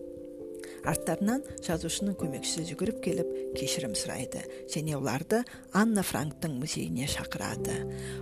Арттарынан 0.88 1.44
жазушының 1.66 2.16
көмекшісі 2.20 2.66
жүгіріп 2.70 3.00
келіп 3.04 3.32
кешірім 3.58 3.96
сұрайды. 3.98 4.42
Және 4.72 4.96
оларды 4.98 5.42
анна 5.76 6.04
франктың 6.06 6.58
музейіне 6.60 7.08
шақырады. 7.10 7.76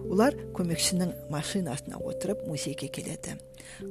Олар 0.08 0.36
көмекшінің 0.56 1.14
машинасына 1.32 2.00
отырып 2.02 2.46
музейге 2.48 2.88
келеді. 2.88 3.38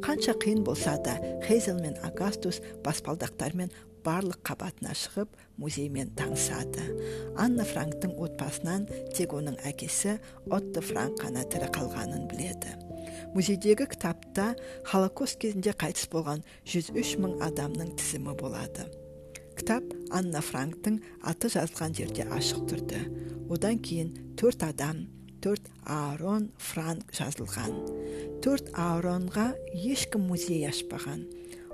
Қанша 0.04 0.34
қиын 0.42 0.64
болса 0.66 0.98
да 1.04 1.18
хейзел 1.46 1.80
мен 1.80 1.96
агастус 2.04 2.62
баспалдақтармен 2.84 3.72
барлық 4.08 4.40
қабатына 4.48 4.96
шығып 4.96 5.36
музеймен 5.60 6.14
танысады. 6.18 6.86
Анна 7.38 7.66
франктың 7.68 8.16
отбасынан 8.16 8.88
тек 9.16 9.36
оның 9.36 9.60
әкесі 9.68 10.18
отто 10.48 10.84
франк 10.86 11.20
қана 11.24 11.44
тірі 11.52 11.72
қалғанын 11.76 12.30
біледі. 12.32 12.87
Музейдегі 13.38 13.86
кітапта 13.86 14.56
холокост 14.82 15.38
кезінде 15.38 15.70
қайтыс 15.78 16.08
болған 16.10 16.40
103 16.66 17.20
мың 17.22 17.36
адамның 17.46 17.92
тізімі 18.00 18.34
болады. 18.40 18.88
Кітап 19.60 19.86
анна 20.10 20.42
франктың 20.42 20.98
аты 21.22 21.52
жазылған 21.54 21.94
жерде 22.00 22.26
ашық 22.34 22.64
тұрды. 22.72 23.04
Одан 23.54 23.78
кейін 23.86 24.10
төрт 24.42 24.66
адам 24.66 25.04
төрт 25.46 25.70
аарон 25.86 26.50
франк 26.58 27.14
жазылған. 27.14 27.78
Төрт 28.42 28.74
ааронға 28.74 29.52
ешкім 29.86 30.26
музей 30.32 30.66
ашпаған. 30.72 31.28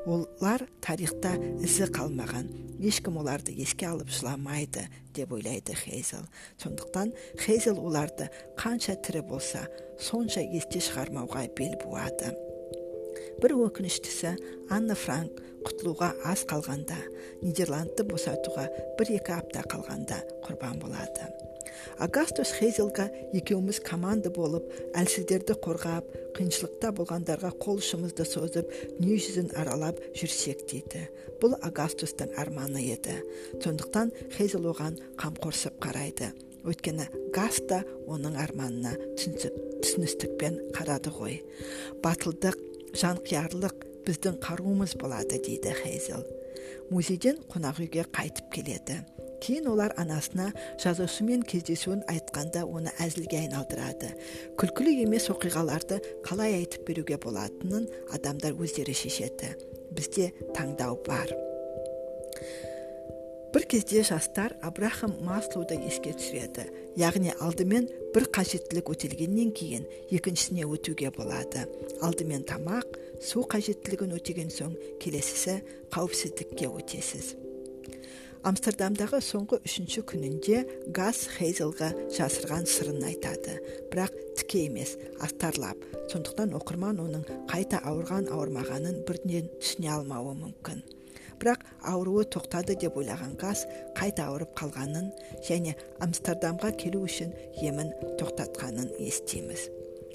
Олар 0.06 0.66
тарихта 0.84 1.34
ізі 1.64 1.88
қалмаған 1.96 2.50
ешкім 2.84 3.22
оларды 3.22 3.54
еске 3.64 3.88
алып 3.88 4.10
жыламайды 4.12 4.84
деп 5.16 5.32
ойлайды 5.32 5.76
хейзел. 5.78 6.26
Сондықтан 6.60 7.14
хейзел 7.40 7.80
оларды 7.80 8.28
қанша 8.60 8.98
тірі 9.00 9.24
болса 9.30 9.64
сонша 10.00 10.44
есте 10.44 10.82
шығармауға 10.84 11.46
бел 11.56 11.78
буады. 11.84 12.34
Бір 13.40 13.56
өкініштісі 13.70 14.36
анна 14.74 14.98
франк 15.00 15.40
құтылуға 15.64 16.12
аз 16.28 16.44
қалғанда 16.50 17.00
нидерландты 17.42 18.04
босатуға 18.08 18.68
бір 19.00 19.16
екі 19.20 19.38
апта 19.40 19.64
қалғанда 19.72 20.20
құрбан 20.44 20.82
болады. 20.84 21.32
Агастус 22.02 22.52
хейзелға 22.58 23.08
екеуміз 23.38 23.80
команда 23.86 24.32
болып 24.34 24.66
әлсіздерді 25.00 25.56
қорғап 25.64 26.10
қиыншылықта 26.38 26.92
болғандарға 26.98 27.54
қол 27.64 27.82
ұшымызды 27.82 28.26
созып 28.28 28.72
дүние 28.98 29.20
жүзін 29.22 29.52
аралап 29.60 30.02
жүрсек 30.18 30.66
дейді. 30.70 31.06
Бұл 31.42 31.56
агастустың 31.62 32.34
арманы 32.40 32.84
еді. 32.94 33.20
Сондықтан 33.64 34.14
хейзел 34.36 34.70
оған 34.72 35.00
қамқорсып 35.20 35.80
қарайды. 35.84 36.32
Өйткені 36.64 37.10
гас 37.36 37.60
та 37.68 37.82
оның 38.08 38.38
арманына 38.40 38.94
түсіністікпен 39.20 40.62
қарады 40.78 41.12
ғой. 41.12 41.42
Батылдық 42.06 42.62
жанқиярлық 42.96 43.90
біздің 44.08 44.40
қаруымыз 44.44 44.96
болады 45.00 45.42
дейді 45.44 45.76
хейзел 45.84 46.24
музейден 46.92 47.40
қонақ 47.50 47.80
үйге 47.84 48.06
қайтып 48.14 48.50
келеді. 48.54 49.00
Кейін 49.44 49.68
олар 49.74 49.94
анасына 50.00 50.52
жазушымен 50.82 51.44
кездесуін 51.44 52.04
айтқанда 52.08 52.64
оны 52.64 52.94
әзілге 53.04 53.44
айналдырады. 53.44 54.14
Күлкілі 54.60 54.96
емес 55.04 55.28
оқиғаларды 55.34 56.00
қалай 56.24 56.56
айтып 56.62 56.88
беруге 56.88 57.20
болатынын 57.20 57.90
адамдар 58.16 58.56
өздері 58.56 58.96
шешеді. 58.96 59.52
Бізде 59.92 60.32
таңдау 60.56 60.96
бар. 61.06 61.36
Бір 63.54 63.68
кезде 63.70 64.02
жастар 64.02 64.56
абрахам 64.66 65.14
маслоуды 65.22 65.76
еске 65.86 66.16
түсіреді. 66.18 66.66
Яғни 66.98 67.36
алдымен 67.38 67.86
бір 68.16 68.26
қажеттілік 68.34 68.90
өтелгеннен 68.96 69.52
кейін 69.54 69.86
екіншісіне 70.10 70.66
өтуге 70.66 71.12
болады. 71.14 71.68
Алдымен 72.02 72.48
тамақ 72.50 72.98
су 73.22 73.46
қажеттілігін 73.46 74.18
өтеген 74.18 74.50
соң 74.50 74.74
келесісі 75.04 75.60
қауіпсіздікке 75.94 76.72
өтесіз. 76.72 77.36
Амстердамдағы 78.48 79.20
соңғы 79.24 79.60
үшінші 79.64 80.02
күнінде 80.10 80.64
газ 80.96 81.24
хейзелға 81.38 81.90
жасырған 82.12 82.66
сырын 82.68 83.06
айтады. 83.08 83.56
Бірақ 83.92 84.18
тіке 84.40 84.66
емес 84.68 84.98
астарлап. 85.24 85.80
Сондықтан 86.12 86.52
оқырман 86.60 87.00
оның 87.04 87.24
қайта 87.52 87.80
ауырған 87.88 88.28
ауырмағанын 88.36 89.04
бірден 89.08 89.48
түсіне 89.62 89.94
алмауы 89.96 90.36
мүмкін. 90.42 90.84
Бірақ 91.40 91.64
ауруы 91.94 92.26
тоқтады 92.36 92.76
деп 92.80 92.98
ойлаған 93.00 93.38
газ 93.40 93.64
қайта 93.98 94.28
ауырып 94.30 94.52
қалғанын 94.60 95.08
және 95.48 95.78
амстердамға 96.04 96.76
келу 96.84 97.06
үшін 97.08 97.32
емін 97.64 97.96
тоқтатқанын 98.20 98.92
естиміз. 99.00 99.70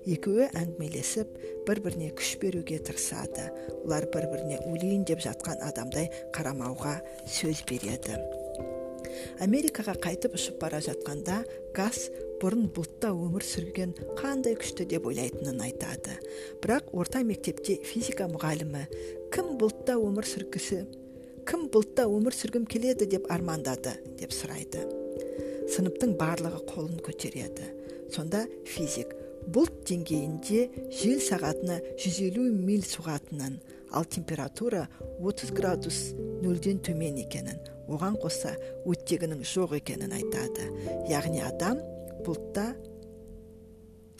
Екеуі 0.06 0.48
әңгімелесіп 0.52 1.32
бір 1.66 1.80
біріне 1.84 2.10
күш 2.18 2.36
беруге 2.42 2.78
тырысады. 2.84 3.48
Олар 3.84 4.06
бір 4.12 4.28
біріне 4.32 4.60
өлейін 4.68 5.06
деп 5.08 5.22
жатқан 5.24 5.62
адамдай 5.66 6.10
қарамауға 6.36 6.98
сөз 7.26 7.64
береді. 7.68 8.18
Америкаға 9.42 9.96
қайтып 9.98 10.36
ұшып 10.38 10.58
бара 10.62 10.80
жатқанда 10.84 11.40
газ 11.74 12.08
бұрын 12.42 12.68
бұлтта 12.74 13.10
өмір 13.14 13.44
сүрген 13.46 13.94
қандай 14.18 14.54
күшті 14.58 14.86
деп 14.90 15.08
ойлайтынын 15.10 15.60
айтады. 15.64 16.18
Бірақ 16.62 16.92
орта 16.92 17.24
мектепте 17.26 17.78
физика 17.82 18.28
мұғалімі 18.30 18.84
кім 19.34 19.56
бұлтта 19.60 19.98
өмір 19.98 20.28
сүргісі 20.28 20.84
кім 21.48 21.68
бұлтта 21.72 22.04
өмір 22.10 22.36
сүргім 22.36 22.66
келеді 22.68 23.08
деп 23.08 23.30
армандады 23.32 23.94
деп 24.20 24.34
сұрайды. 24.36 24.84
Сыныптың 25.72 26.14
барлығы 26.20 26.60
қолын 26.68 27.00
көтереді. 27.04 27.72
Сонда 28.12 28.44
физик 28.68 29.14
бұлт 29.54 29.82
деңгейінде 29.88 30.60
жел 30.92 31.22
сағатына 31.24 31.78
150 31.96 32.60
миль 32.66 32.84
соғатынын 32.84 33.58
ал 33.96 34.04
температура 34.04 34.86
30 35.24 35.54
градус 35.56 36.00
нөлден 36.44 36.82
төмен 36.84 37.16
екенін 37.24 37.58
оған 37.88 38.18
қоса 38.20 38.52
оттегінің 38.86 39.42
жоқ 39.48 39.78
екенін 39.78 40.12
айтады. 40.18 40.68
Яғни 41.08 41.40
адам 41.44 41.80
бұлтта 42.26 42.74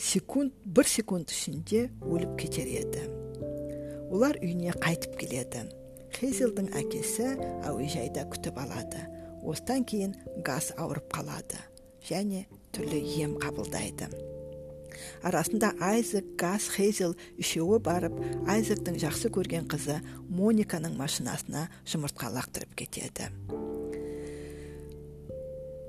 секунд 0.01 0.55
бір 0.65 0.89
секунд 0.89 1.31
ішінде 1.35 1.89
өліп 2.01 2.37
кетер 2.41 2.71
еді. 2.81 3.05
Олар 4.09 4.41
үйіне 4.41 4.73
қайтып 4.81 5.19
келеді. 5.21 5.67
Хейзелдің 6.17 6.73
әкесі 6.81 7.35
әуежайда 7.69 8.25
күтіп 8.33 8.57
алады. 8.65 9.05
Осыдан 9.45 9.85
кейін 9.85 10.17
газ 10.45 10.73
ауырып 10.81 11.13
қалады 11.13 11.61
және 12.09 12.47
түрлі 12.73 13.05
ем 13.21 13.37
қабылдайды. 13.43 14.09
Арасында 15.23 15.73
айзек 15.85 16.35
газ 16.40 16.69
хейзел 16.75 17.17
үшеуі 17.40 17.81
барып 17.85 18.17
айзектің 18.50 18.99
жақсы 19.05 19.33
көрген 19.35 19.69
қызы 19.71 20.00
мониканың 20.28 20.97
машинасына 20.99 21.69
жұмыртқа 21.88 22.33
лақтырып 22.35 22.75
кетеді. 22.83 23.31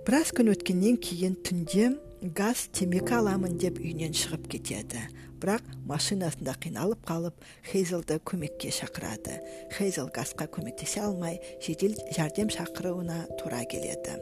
Біраз 0.10 0.32
күн 0.34 0.48
өткеннен 0.50 0.96
кейін 0.98 1.36
түнде 1.46 1.92
газ 2.34 2.64
темекі 2.74 3.14
аламын 3.20 3.60
деп 3.62 3.76
үйінен 3.78 4.16
шығып 4.18 4.48
кетеді. 4.50 5.04
Бірақ 5.38 5.68
машинасында 5.86 6.56
қиналып 6.64 7.04
қалып 7.06 7.46
хейзелді 7.70 8.18
көмекке 8.26 8.72
шақырады. 8.74 9.38
Хейзел 9.78 10.10
газға 10.10 10.50
көмектесе 10.50 11.04
алмай 11.06 11.38
жедел 11.62 11.94
жәрдем 12.10 12.50
шақыруына 12.50 13.22
тура 13.38 13.62
келеді. 13.70 14.18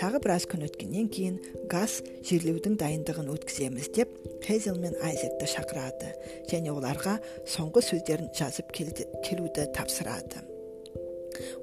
Тағы 0.00 0.24
біраз 0.26 0.48
күн 0.50 0.66
өткеннен 0.66 1.06
кейін 1.14 1.38
газ 1.70 2.00
жерлеудің 2.26 2.74
дайындығын 2.82 3.30
өткіземіз 3.36 3.92
деп 3.94 4.18
хейзел 4.42 4.82
мен 4.82 4.98
айзекті 5.06 5.52
шақырады 5.54 6.16
және 6.50 6.74
оларға 6.74 7.20
соңғы 7.46 7.86
сөздерін 7.92 8.34
жазып 8.34 8.74
келуді 8.74 9.70
тапсырады. 9.70 10.48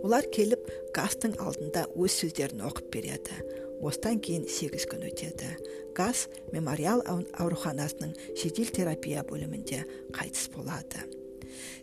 Олар 0.04 0.28
келіп 0.34 0.70
газтың 0.96 1.38
алдында 1.40 1.86
өз 1.96 2.18
сөздерін 2.24 2.66
оқып 2.70 2.92
береді. 2.94 3.38
Осыдан 3.80 4.20
кейін 4.20 4.48
сегіз 4.52 4.86
күн 4.92 5.06
өтеді. 5.08 5.54
Газ 5.96 6.28
мемориал 6.52 7.04
ауруханасының 7.08 8.12
жедел 8.36 8.68
терапия 8.76 9.24
бөлімінде 9.24 9.86
қайтыс 10.16 10.50
болады. 10.56 11.06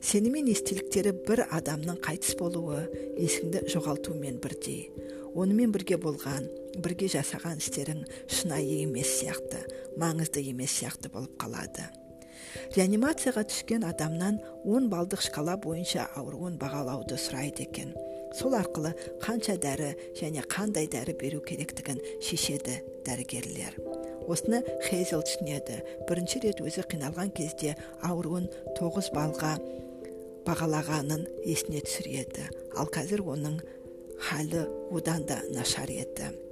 Сені 0.01 0.31
мен 0.31 0.51
естеліктері 0.53 1.15
бір 1.27 1.47
адамның 1.49 1.99
қайтыс 2.05 2.37
болуы 2.39 2.85
есіңді 3.17 3.65
жоғалтумен 3.73 4.39
бірдей. 4.45 4.91
Онымен 5.37 5.73
бірге 5.73 5.99
болған 6.01 6.47
бірге 6.85 7.09
жасаған 7.13 7.61
істерің 7.61 8.05
шынайы 8.29 8.83
емес 8.85 9.17
сияқты 9.19 9.65
маңызды 10.01 10.45
емес 10.53 10.77
сияқты 10.79 11.13
болып 11.13 11.37
қалады. 11.41 11.89
Реанимацияға 12.77 13.47
түскен 13.51 13.87
адамнан 13.89 14.41
10 14.65 14.89
балдық 14.93 15.23
шкала 15.27 15.57
бойынша 15.61 16.09
ауруын 16.19 16.59
бағалауды 16.61 17.19
сұрайды 17.21 17.67
екен. 17.67 17.95
Сол 18.37 18.57
арқылы 18.59 18.93
қанша 19.23 19.57
дәрі 19.61 19.93
және 20.19 20.45
қандай 20.51 20.89
дәрі 20.91 21.15
беру 21.21 21.41
керектігін 21.41 22.01
шешеді 22.21 22.81
дәрігерлер. 23.07 23.79
Осыны 24.27 24.63
хейзел 24.89 25.23
түсінеді. 25.23 25.79
Бірінші 26.09 26.43
рет 26.45 26.61
өзі 26.65 26.85
қиналған 26.91 27.31
кезде 27.37 27.77
ауруын 28.05 28.49
тоғыз 28.79 29.13
балға 29.15 29.55
бағалағанын 30.47 31.27
есіне 31.47 31.85
түсіреді. 31.87 32.49
Ал 32.77 32.91
қазір 32.93 33.23
оның 33.23 33.61
халі 34.29 34.67
одан 34.91 35.25
да 35.29 35.41
нашар 35.55 35.91
еді. 35.91 36.46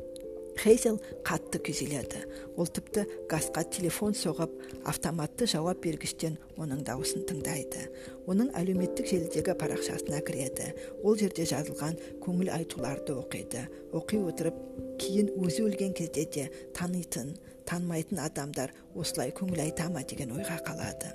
Хейзел 0.61 1.01
қатты 1.27 1.61
күйзеледі. 1.64 2.23
Ол 2.57 2.69
тіпті 2.69 3.05
газға 3.31 3.64
телефон 3.75 4.14
соғып 4.17 4.53
автоматты 4.88 5.49
жауап 5.51 5.81
бергіштен 5.85 6.37
оның 6.61 6.85
дауысын 6.87 7.25
тыңдайды. 7.29 7.88
Оның 8.31 8.53
әлеуметтік 8.59 9.09
желідегі 9.11 9.57
парақшасына 9.61 10.21
кіреді. 10.27 10.71
Ол 11.03 11.19
жерде 11.19 11.47
жазылған 11.49 11.99
көңіл 12.25 12.53
айтуларды 12.55 13.17
оқиды. 13.19 13.67
Оқи 13.93 14.23
отырып 14.23 14.61
кейін 15.03 15.33
өзі 15.40 15.67
өлген 15.69 15.95
кезде 15.97 16.25
де 16.25 16.49
танитын 16.77 17.35
танымайтын 17.69 18.21
адамдар 18.25 18.73
осылай 18.95 19.33
көңіл 19.37 19.64
айта 19.67 19.88
ма 19.90 20.05
деген 20.07 20.35
ойға 20.37 20.61
қалады. 20.67 21.12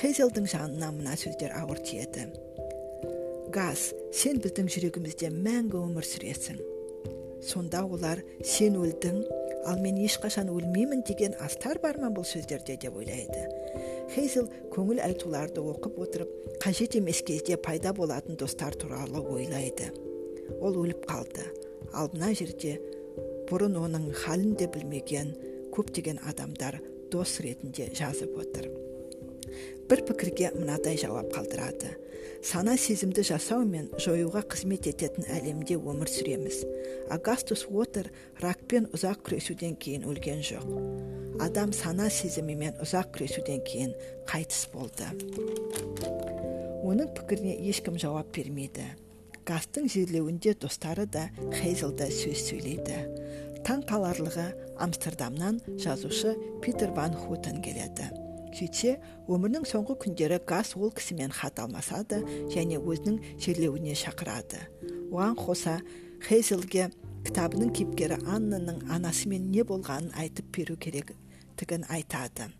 Хейзелдің 0.00 0.46
жанына 0.48 0.90
мына 0.94 1.16
сөздер 1.20 1.52
ауыр 1.58 1.80
тиеді. 1.84 2.28
Газ 3.52 3.90
сен 4.14 4.38
біздің 4.40 4.68
жүрегімізде 4.70 5.32
мәңгі 5.34 5.80
өмір 5.80 6.06
сүресің. 6.06 6.60
Сонда 7.42 7.84
олар 7.84 8.22
сен 8.44 8.76
өлдің 8.80 9.22
ал 9.68 9.80
мен 9.80 9.98
ешқашан 10.00 10.50
өлмеймін 10.52 11.02
деген 11.06 11.34
астар 11.44 11.80
бар 11.82 11.98
ма 12.00 12.10
бұл 12.14 12.24
сөздерде 12.28 12.76
деп 12.80 12.96
ойлайды. 12.96 13.46
Хейзел 14.14 14.48
көңіл 14.74 15.02
айтуларды 15.04 15.62
оқып 15.62 15.98
отырып 16.04 16.58
қажет 16.62 16.96
емес 16.98 17.22
кезде 17.22 17.56
пайда 17.56 17.92
болатын 17.92 18.36
достар 18.36 18.74
туралы 18.74 19.20
ойлайды. 19.20 19.90
Ол 20.60 20.76
өліп 20.84 21.06
қалды. 21.06 21.46
Ал 21.92 22.10
мына 22.14 22.32
жерде 22.34 22.78
бұрын 23.50 23.76
оның 23.80 24.10
халін 24.22 24.56
де 24.58 24.68
білмеген 24.70 25.34
көптеген 25.74 26.20
адамдар 26.30 26.80
дос 27.12 27.38
ретінде 27.44 27.90
жазып 27.94 28.36
отыр. 28.38 28.70
Бір 29.90 30.04
пікірге 30.06 30.52
мынадай 30.54 30.98
жауап 31.00 31.32
қалдырады. 31.34 31.96
Сана 32.42 32.76
сезімді 32.80 33.22
жасау 33.26 33.64
мен 33.68 33.90
жоюға 34.00 34.40
қызмет 34.48 34.86
ететін 34.88 35.26
әлемде 35.28 35.76
өмір 35.76 36.08
сүреміз. 36.08 36.62
Агастус 37.12 37.66
уотер 37.68 38.08
ракпен 38.40 38.88
ұзақ 38.96 39.20
күресуден 39.26 39.76
кейін 39.80 40.06
өлген 40.08 40.40
жоқ. 40.44 40.64
Адам 41.44 41.74
сана 41.76 42.08
сезімімен 42.10 42.80
ұзақ 42.80 43.12
күресуден 43.16 43.60
кейін 43.66 43.92
қайтыс 44.30 44.66
болды. 44.72 45.10
Оның 46.80 47.12
пікіріне 47.18 47.58
ешкім 47.68 48.00
жауап 48.00 48.32
бермейді. 48.34 48.88
Гастың 49.44 49.88
жерлеуінде 49.92 50.54
достары 50.60 51.06
да 51.06 51.28
хейзел 51.60 51.92
да 51.92 52.08
сөз 52.08 52.46
сөйлейді. 52.48 53.04
Таң 53.66 53.84
қаларлығы 53.88 54.48
амстердамнан 54.80 55.60
жазушы 55.80 56.36
питер 56.64 56.94
ван 56.96 57.12
хутен 57.12 57.60
келеді. 57.64 58.08
Сөйтсе 58.56 58.96
өмірінің 59.30 59.66
соңғы 59.68 59.96
күндері 60.04 60.40
газ 60.48 60.74
ол 60.76 60.92
кісімен 60.94 61.32
хат 61.34 61.60
алмасады 61.62 62.20
және 62.52 62.80
өзінің 62.80 63.18
жерлеуіне 63.40 63.94
шақырады. 63.98 64.60
Оған 65.10 65.36
қоса 65.38 65.78
хейзелге 66.26 66.90
кітабының 67.26 67.72
кейіпкері 67.76 68.20
аннаның 68.26 68.82
анасымен 68.94 69.50
не 69.52 69.64
болғанын 69.66 70.14
айтып 70.22 70.50
беру 70.56 70.76
керектігін 70.80 71.86
айтады. 71.88 72.50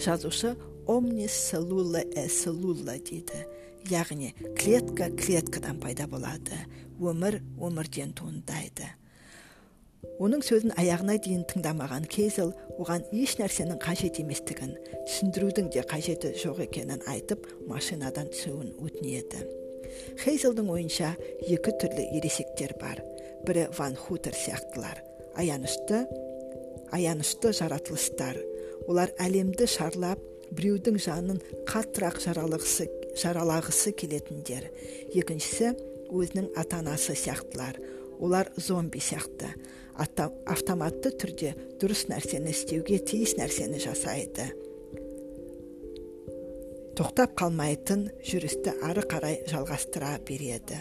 Жазушы 0.00 0.56
омнис 0.86 1.32
селула 1.32 2.02
э 2.14 2.28
селула 2.28 2.98
дейді. 2.98 3.44
Яғни 3.88 4.34
клетка 4.58 5.10
клеткадан 5.10 5.80
пайда 5.80 6.06
болады. 6.06 6.56
Өмір 7.00 7.40
өмірден 7.58 8.12
туындайды 8.12 8.88
оның 10.18 10.42
сөзін 10.46 10.74
аяғына 10.80 11.18
дейін 11.22 11.44
тыңдамаған 11.50 12.08
кейзел 12.10 12.52
оған 12.78 13.04
еш 13.14 13.36
нәрсенің 13.38 13.80
қажет 13.82 14.20
еместігін 14.22 14.74
түсіндірудің 15.06 15.70
де 15.74 15.84
қажеті 15.86 16.34
жоқ 16.42 16.64
екенін 16.66 17.04
айтып 17.10 17.46
машинадан 17.70 18.30
түсуін 18.34 18.74
өтінеді. 18.82 19.44
Хейзелдің 20.24 20.70
ойынша 20.74 21.14
екі 21.46 21.74
түрлі 21.80 22.08
ересектер 22.18 22.74
бар. 22.80 23.02
Бірі 23.46 23.68
ван 23.78 23.94
хутер 23.96 24.34
сияқтылар 24.34 25.04
аянышты 25.38 26.06
аянышты 26.90 27.52
жаратылыстар. 27.52 28.38
Олар 28.88 29.12
әлемді 29.20 29.68
шарлап 29.70 30.20
біреудің 30.56 30.96
жанын 31.04 31.40
қаттырақ 31.68 32.18
жаралағысы, 32.24 32.88
жаралағысы 33.20 33.92
келетіндер. 33.98 34.66
Екіншісі 35.14 35.74
өзінің 36.08 36.50
ата 36.58 36.80
анасы 36.80 37.14
сияқтылар. 37.14 37.78
Олар 38.18 38.50
зомби 38.56 38.98
сияқты. 38.98 39.52
Автоматты 39.98 41.10
түрде 41.18 41.54
дұрыс 41.80 42.06
нәрсені 42.10 42.52
істеуге 42.54 43.00
тиіс 43.02 43.34
нәрсені 43.38 43.80
жасайды. 43.82 44.46
Тоқтап 46.98 47.34
қалмайтын 47.38 48.08
жүрісті 48.26 48.72
ары 48.86 49.04
қарай 49.06 49.40
жалғастыра 49.50 50.16
береді. 50.26 50.80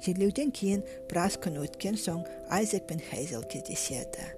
Жерлеуден 0.00 0.52
кейін 0.56 0.84
біраз 1.10 1.36
күн 1.40 1.58
өткен 1.60 1.98
соң 2.00 2.22
айзек 2.52 2.86
пен 2.88 3.02
хейзел 3.10 3.44
кездеседі. 3.52 4.30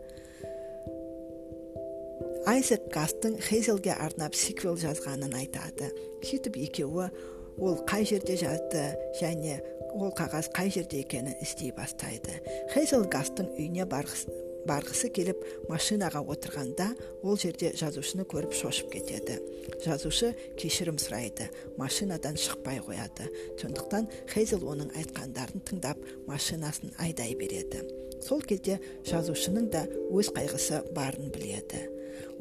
Айзек 2.51 2.89
гастың 2.91 3.37
хейзелге 3.47 3.95
арнап 3.95 4.35
сиквел 4.35 4.75
жазғанын 4.75 5.37
айтады. 5.39 5.93
Сөйтіп 6.27 6.59
екеуі 6.65 7.13
ол 7.59 7.83
қай 7.89 8.07
жерде 8.09 8.37
жазды 8.41 8.85
және 9.21 9.59
ол 9.93 10.13
қағаз 10.17 10.53
қай 10.57 10.71
жерде 10.73 11.03
екенін 11.03 11.37
іздей 11.43 11.73
бастайды. 11.77 12.39
Хейзел 12.73 13.05
гастың 13.13 13.53
үйіне 13.59 13.85
барғысы, 13.89 15.11
келіп 15.13 15.43
машинаға 15.69 16.23
отырғанда 16.33 16.89
ол 17.23 17.37
жерде 17.37 17.73
жазушыны 17.77 18.25
көріп 18.31 18.55
шошып 18.57 18.93
кетеді. 18.95 19.39
Жазушы 19.85 20.33
кешірім 20.61 21.01
сұрайды 21.03 21.51
машинадан 21.77 22.39
шықпай 22.41 22.81
қояды. 22.87 23.29
Сондықтан 23.61 24.09
хейзел 24.33 24.65
оның 24.65 24.95
айтқандарын 24.97 25.67
тыңдап 25.69 26.01
машинасын 26.31 26.95
айдай 26.99 27.35
береді. 27.37 27.85
Сол 28.23 28.41
кезде 28.41 28.79
жазушының 29.05 29.71
да 29.75 29.87
өз 30.15 30.31
қайғысы 30.33 30.85
барын 30.95 31.33
біледі. 31.35 31.89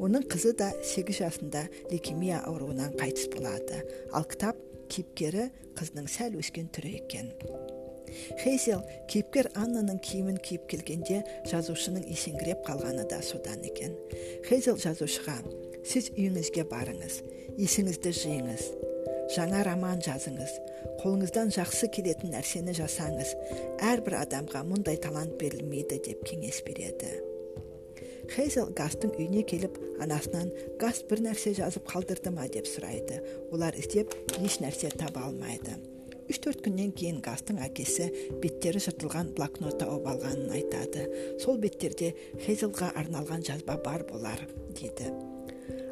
Оның 0.02 0.24
қызы 0.30 0.54
да 0.56 0.70
8 0.82 1.18
жасында 1.18 1.66
лейкемия 1.90 2.42
ауруынан 2.46 2.94
қайтыс 2.98 3.28
болады. 3.34 3.82
Ал 4.12 4.24
кітап 4.24 4.56
кейіпкері 4.92 5.48
қыздың 5.78 6.08
сәл 6.12 6.36
өскен 6.40 6.68
түрі 6.74 6.96
екен 7.00 7.32
хейзел 8.42 8.82
кейіпкер 9.10 9.48
аннаның 9.56 10.00
киімін 10.04 10.38
киіп 10.44 10.68
келгенде 10.70 11.22
жазушының 11.48 12.04
есеңгіреп 12.12 12.64
қалғаны 12.66 13.06
да 13.10 13.22
содан 13.24 13.64
екен 13.68 13.96
хейзел 14.48 14.76
жазушыға 14.82 15.38
сіз 15.88 16.12
үйіңізге 16.12 16.66
барыңыз 16.70 17.20
есіңізді 17.56 18.14
жиыңыз 18.20 18.68
жаңа 19.32 19.64
роман 19.70 20.02
жазыңыз 20.04 20.54
қолыңыздан 21.00 21.52
жақсы 21.56 21.88
келетін 21.96 22.36
нәрсені 22.36 22.76
жасаңыз 22.76 23.34
әрбір 23.92 24.20
адамға 24.22 24.64
мұндай 24.68 25.00
талант 25.02 25.38
берілмейді 25.40 26.02
деп 26.04 26.26
кеңес 26.28 26.60
береді 26.66 27.31
хейзел 28.32 28.70
гастың 28.76 29.12
үйіне 29.18 29.42
келіп 29.48 29.78
анасынан 30.02 30.50
гаст 30.80 31.08
бір 31.10 31.24
нәрсе 31.28 31.54
жазып 31.58 31.88
қалдырды 31.90 32.32
ма? 32.32 32.46
деп 32.52 32.68
сұрайды. 32.68 33.20
Олар 33.52 33.76
іздеп 33.78 34.14
еш 34.40 34.58
нәрсе 34.64 34.92
таба 34.96 35.26
алмайды. 35.28 35.76
Үш 36.30 36.38
төрт 36.40 36.62
күннен 36.64 36.94
кейін 36.96 37.20
гастың 37.24 37.60
әкесі 37.66 38.08
беттері 38.40 38.80
жыртылған 38.86 39.34
блокнот 39.36 39.78
тауып 39.82 40.08
алғанын 40.14 40.54
айтады. 40.56 41.08
Сол 41.42 41.60
беттерде 41.60 42.14
хейзелға 42.46 42.94
арналған 43.02 43.44
жазба 43.48 43.76
бар 43.84 44.06
болар 44.08 44.46
дейді. 44.78 45.12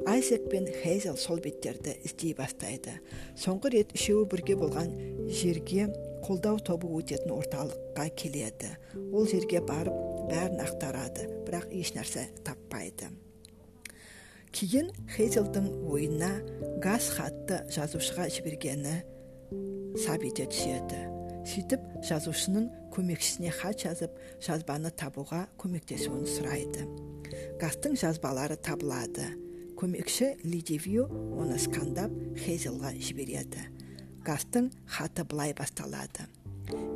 Айзек 0.06 0.48
пен 0.50 0.68
хейзел 0.82 1.16
сол 1.16 1.40
беттерді 1.42 1.96
іздей 2.04 2.34
бастайды. 2.34 2.98
Соңғы 3.36 3.74
рет 3.74 3.94
үшеуі 3.96 4.28
бірге 4.30 4.56
болған 4.60 4.92
жерге 5.28 5.88
қолдау 6.24 6.60
тобы 6.64 6.88
өтетін 7.00 7.34
орталыққа 7.34 8.06
келеді. 8.16 8.74
Ол 9.12 9.26
жерге 9.28 9.60
барып 9.64 9.96
бәрін 10.30 10.62
ақтарады 10.64 11.26
бірақ 11.46 11.68
еш 11.74 11.92
нәрсе 11.96 12.28
таппайды. 12.46 13.10
Кейін 14.50 14.90
хейзелдің 15.14 15.68
ойына 15.86 16.30
газ 16.82 17.12
хатты 17.14 17.62
жазушыға 17.70 18.26
жібергені 18.34 18.96
сап 20.02 20.24
ете 20.26 20.48
түседі. 20.50 21.04
Сөйтіп 21.50 21.84
жазушының 22.06 22.66
көмекшісіне 22.94 23.52
хат 23.54 23.84
жазып 23.84 24.18
жазбаны 24.44 24.90
табуға 24.92 25.46
көмектесуін 25.60 26.26
сұрайды. 26.28 26.84
Гастың 27.62 27.96
жазбалары 27.98 28.58
табылады. 28.60 29.30
Көмекші 29.80 30.34
лидивью 30.44 31.06
оны 31.40 31.56
скандап 31.58 32.12
хейзелға 32.36 32.92
жібереді. 33.00 33.64
Гастың 34.26 34.68
хаты 34.84 35.24
былай 35.24 35.54
басталады. 35.56 36.26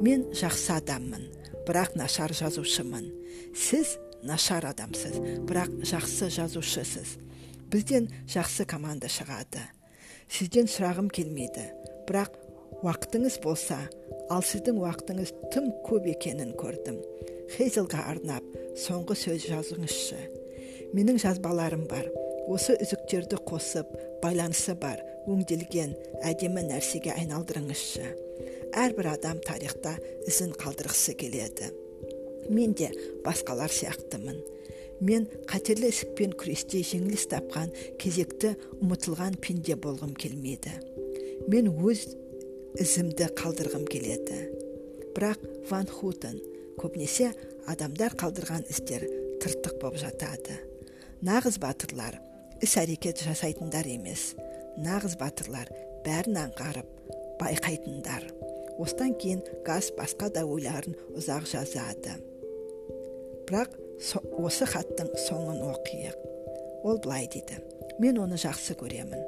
Мен 0.05 0.27
жақсы 0.37 0.75
адаммын 0.77 1.25
бірақ 1.65 1.97
нашар 1.97 2.35
жазушымын. 2.37 3.09
Сіз 3.57 3.97
нашар 4.23 4.69
адамсыз 4.69 5.17
бірақ 5.49 5.73
жақсы 5.89 6.29
жазушысыз. 6.37 7.17
Бізден 7.73 8.11
жақсы 8.29 8.67
команда 8.69 9.09
шығады. 9.09 9.65
Сізден 10.29 10.69
сұрағым 10.69 11.09
келмейді 11.09 11.71
бірақ 12.09 12.37
уақытыңыз 12.85 13.41
болса 13.45 13.81
ал 14.29 14.45
сіздің 14.45 14.83
уақытыңыз 14.83 15.33
тым 15.55 15.71
көп 15.89 16.11
екенін 16.13 16.53
көрдім 16.61 17.01
хейзелға 17.57 18.05
арнап 18.13 18.45
соңғы 18.85 19.17
сөз 19.25 19.49
жазыңызшы. 19.49 20.21
Менің 20.95 21.19
жазбаларым 21.25 21.89
бар. 21.91 22.07
Осы 22.51 22.77
үзіктерді 22.83 23.39
қосып 23.49 23.91
байланысы 24.23 24.75
бар 24.81 25.01
өңделген 25.31 25.95
әдемі 26.27 26.65
нәрсеге 26.69 27.15
айналдырыңызшы. 27.17 28.05
Әрбір 28.75 29.13
адам 29.15 29.41
тарихта 29.45 29.95
ізін 30.29 30.53
қалдырғысы 30.59 31.15
келеді. 31.19 31.71
Мен 32.51 32.75
де 32.77 32.91
басқалар 33.25 33.73
сияқтымын. 33.73 34.41
Мен 35.05 35.27
қатерлі 35.51 35.89
ісікпен 35.91 36.35
күресте 36.39 36.83
жеңіліс 36.85 37.27
тапқан 37.33 37.73
кезекті 38.01 38.55
ұмытылған 38.81 39.39
пенде 39.43 39.77
болғым 39.81 40.13
келмейді. 40.19 40.75
Мен 41.49 41.71
өз 41.73 42.07
ізімді 42.81 43.31
қалдырғым 43.39 43.89
келеді. 43.91 44.39
Бірақ 45.15 45.43
ван 45.71 45.89
хутен 45.89 46.39
көбінесе 46.81 47.33
адамдар 47.71 48.17
қалдырған 48.19 48.69
іздер 48.71 49.07
тыртық 49.43 49.81
болып 49.81 50.01
жатады. 50.03 50.59
Нағыз 51.25 51.61
батырлар 51.63 52.19
іс 52.65 52.79
әрекет 52.81 53.21
жасайтындар 53.21 53.85
емес. 53.85 54.31
Нағыз 54.81 55.19
батырлар 55.21 55.69
бәрін 56.07 56.39
аңғарып 56.47 57.11
байқайтындар. 57.37 58.25
Осыдан 58.81 59.13
кейін 59.21 59.43
газ 59.67 59.91
басқа 59.99 60.31
да 60.33 60.47
ойларын 60.49 60.97
ұзақ 61.13 61.45
жазады. 61.51 62.15
Бірақ 63.45 63.77
осы 64.41 64.69
хаттың 64.71 65.13
соңын 65.27 65.61
оқиық. 65.75 66.17
Ол 66.89 67.03
былай 67.05 67.29
дейді. 67.29 67.61
Мен 68.01 68.23
оны 68.23 68.41
жақсы 68.41 68.79
көремін. 68.81 69.21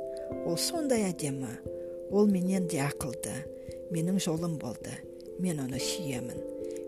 Ол 0.49 0.57
сондай 0.57 1.05
әдемі. 1.11 1.53
Ол 2.11 2.33
менен 2.33 2.71
де 2.73 2.81
ақылды. 2.87 3.37
Менің 3.93 4.17
жолым 4.25 4.57
болды. 4.63 4.97
Мен 5.39 5.61
оны 5.67 5.83
сүйемін. 5.83 6.41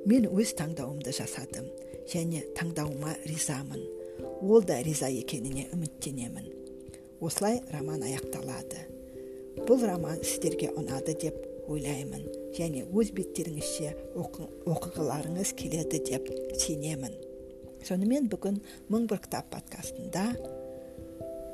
Мен 0.08 0.32
өз 0.32 0.56
таңдауымды 0.56 1.12
жасадым. 1.12 1.68
Және 2.08 2.46
таңдауыма 2.56 3.18
ризамын 3.28 3.97
ол 4.42 4.62
да 4.62 4.78
риза 4.82 5.08
екеніне 5.10 5.68
үміттенемін. 5.74 6.48
Осылай 7.20 7.60
роман 7.72 8.04
аяқталады. 8.06 8.84
Бұл 9.66 9.82
роман 9.86 10.20
сіздерге 10.22 10.70
ұнады 10.78 11.16
деп 11.18 11.38
ойлаймын. 11.68 12.24
Және 12.56 12.84
өз 12.88 13.10
беттеріңізше 13.16 13.94
оқығыларыңыз 14.18 15.54
келеді 15.58 16.00
деп 16.06 16.30
сенемін. 16.62 17.16
Сонымен 17.86 18.28
бүгін 18.30 18.60
мың 18.90 19.06
бір 19.10 19.22
кітап 19.26 19.50
подкастында 19.52 20.24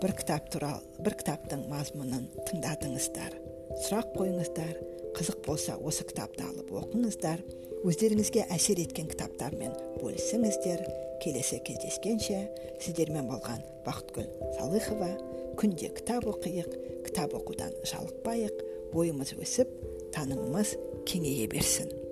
бір 0.03 0.14
кітап 0.18 0.50
туралы 0.53 1.03
бір 1.05 1.16
кітаптың 1.20 1.66
мазмұнын 1.70 2.29
тыңдадыңыздар. 2.48 3.38
Сұрақ 3.87 4.12
қойыңыздар. 4.16 4.93
Қызық 5.14 5.44
болса 5.46 5.77
осы 5.79 6.05
кітапты 6.09 6.44
алып 6.44 6.72
оқыңыздар. 6.74 7.42
Өздеріңізге 7.85 8.46
әсер 8.53 8.81
еткен 8.83 9.09
кітаптармен 9.12 9.74
бөлісіңіздер. 10.00 10.85
Келесі 11.22 11.61
кездескенше 11.64 12.40
сіздермен 12.83 13.29
болған 13.31 13.62
бақытгүл 13.87 14.29
салыхова 14.59 15.11
күнде 15.61 15.92
кітап 15.96 16.27
оқиық 16.35 16.79
кітап 17.07 17.37
оқудан 17.38 17.72
жалықпайық 17.87 18.64
бойымыз 18.94 19.37
өсіп 19.38 19.70
танымымыз 20.16 20.74
кеңейе 21.09 21.46
берсін. 21.53 22.03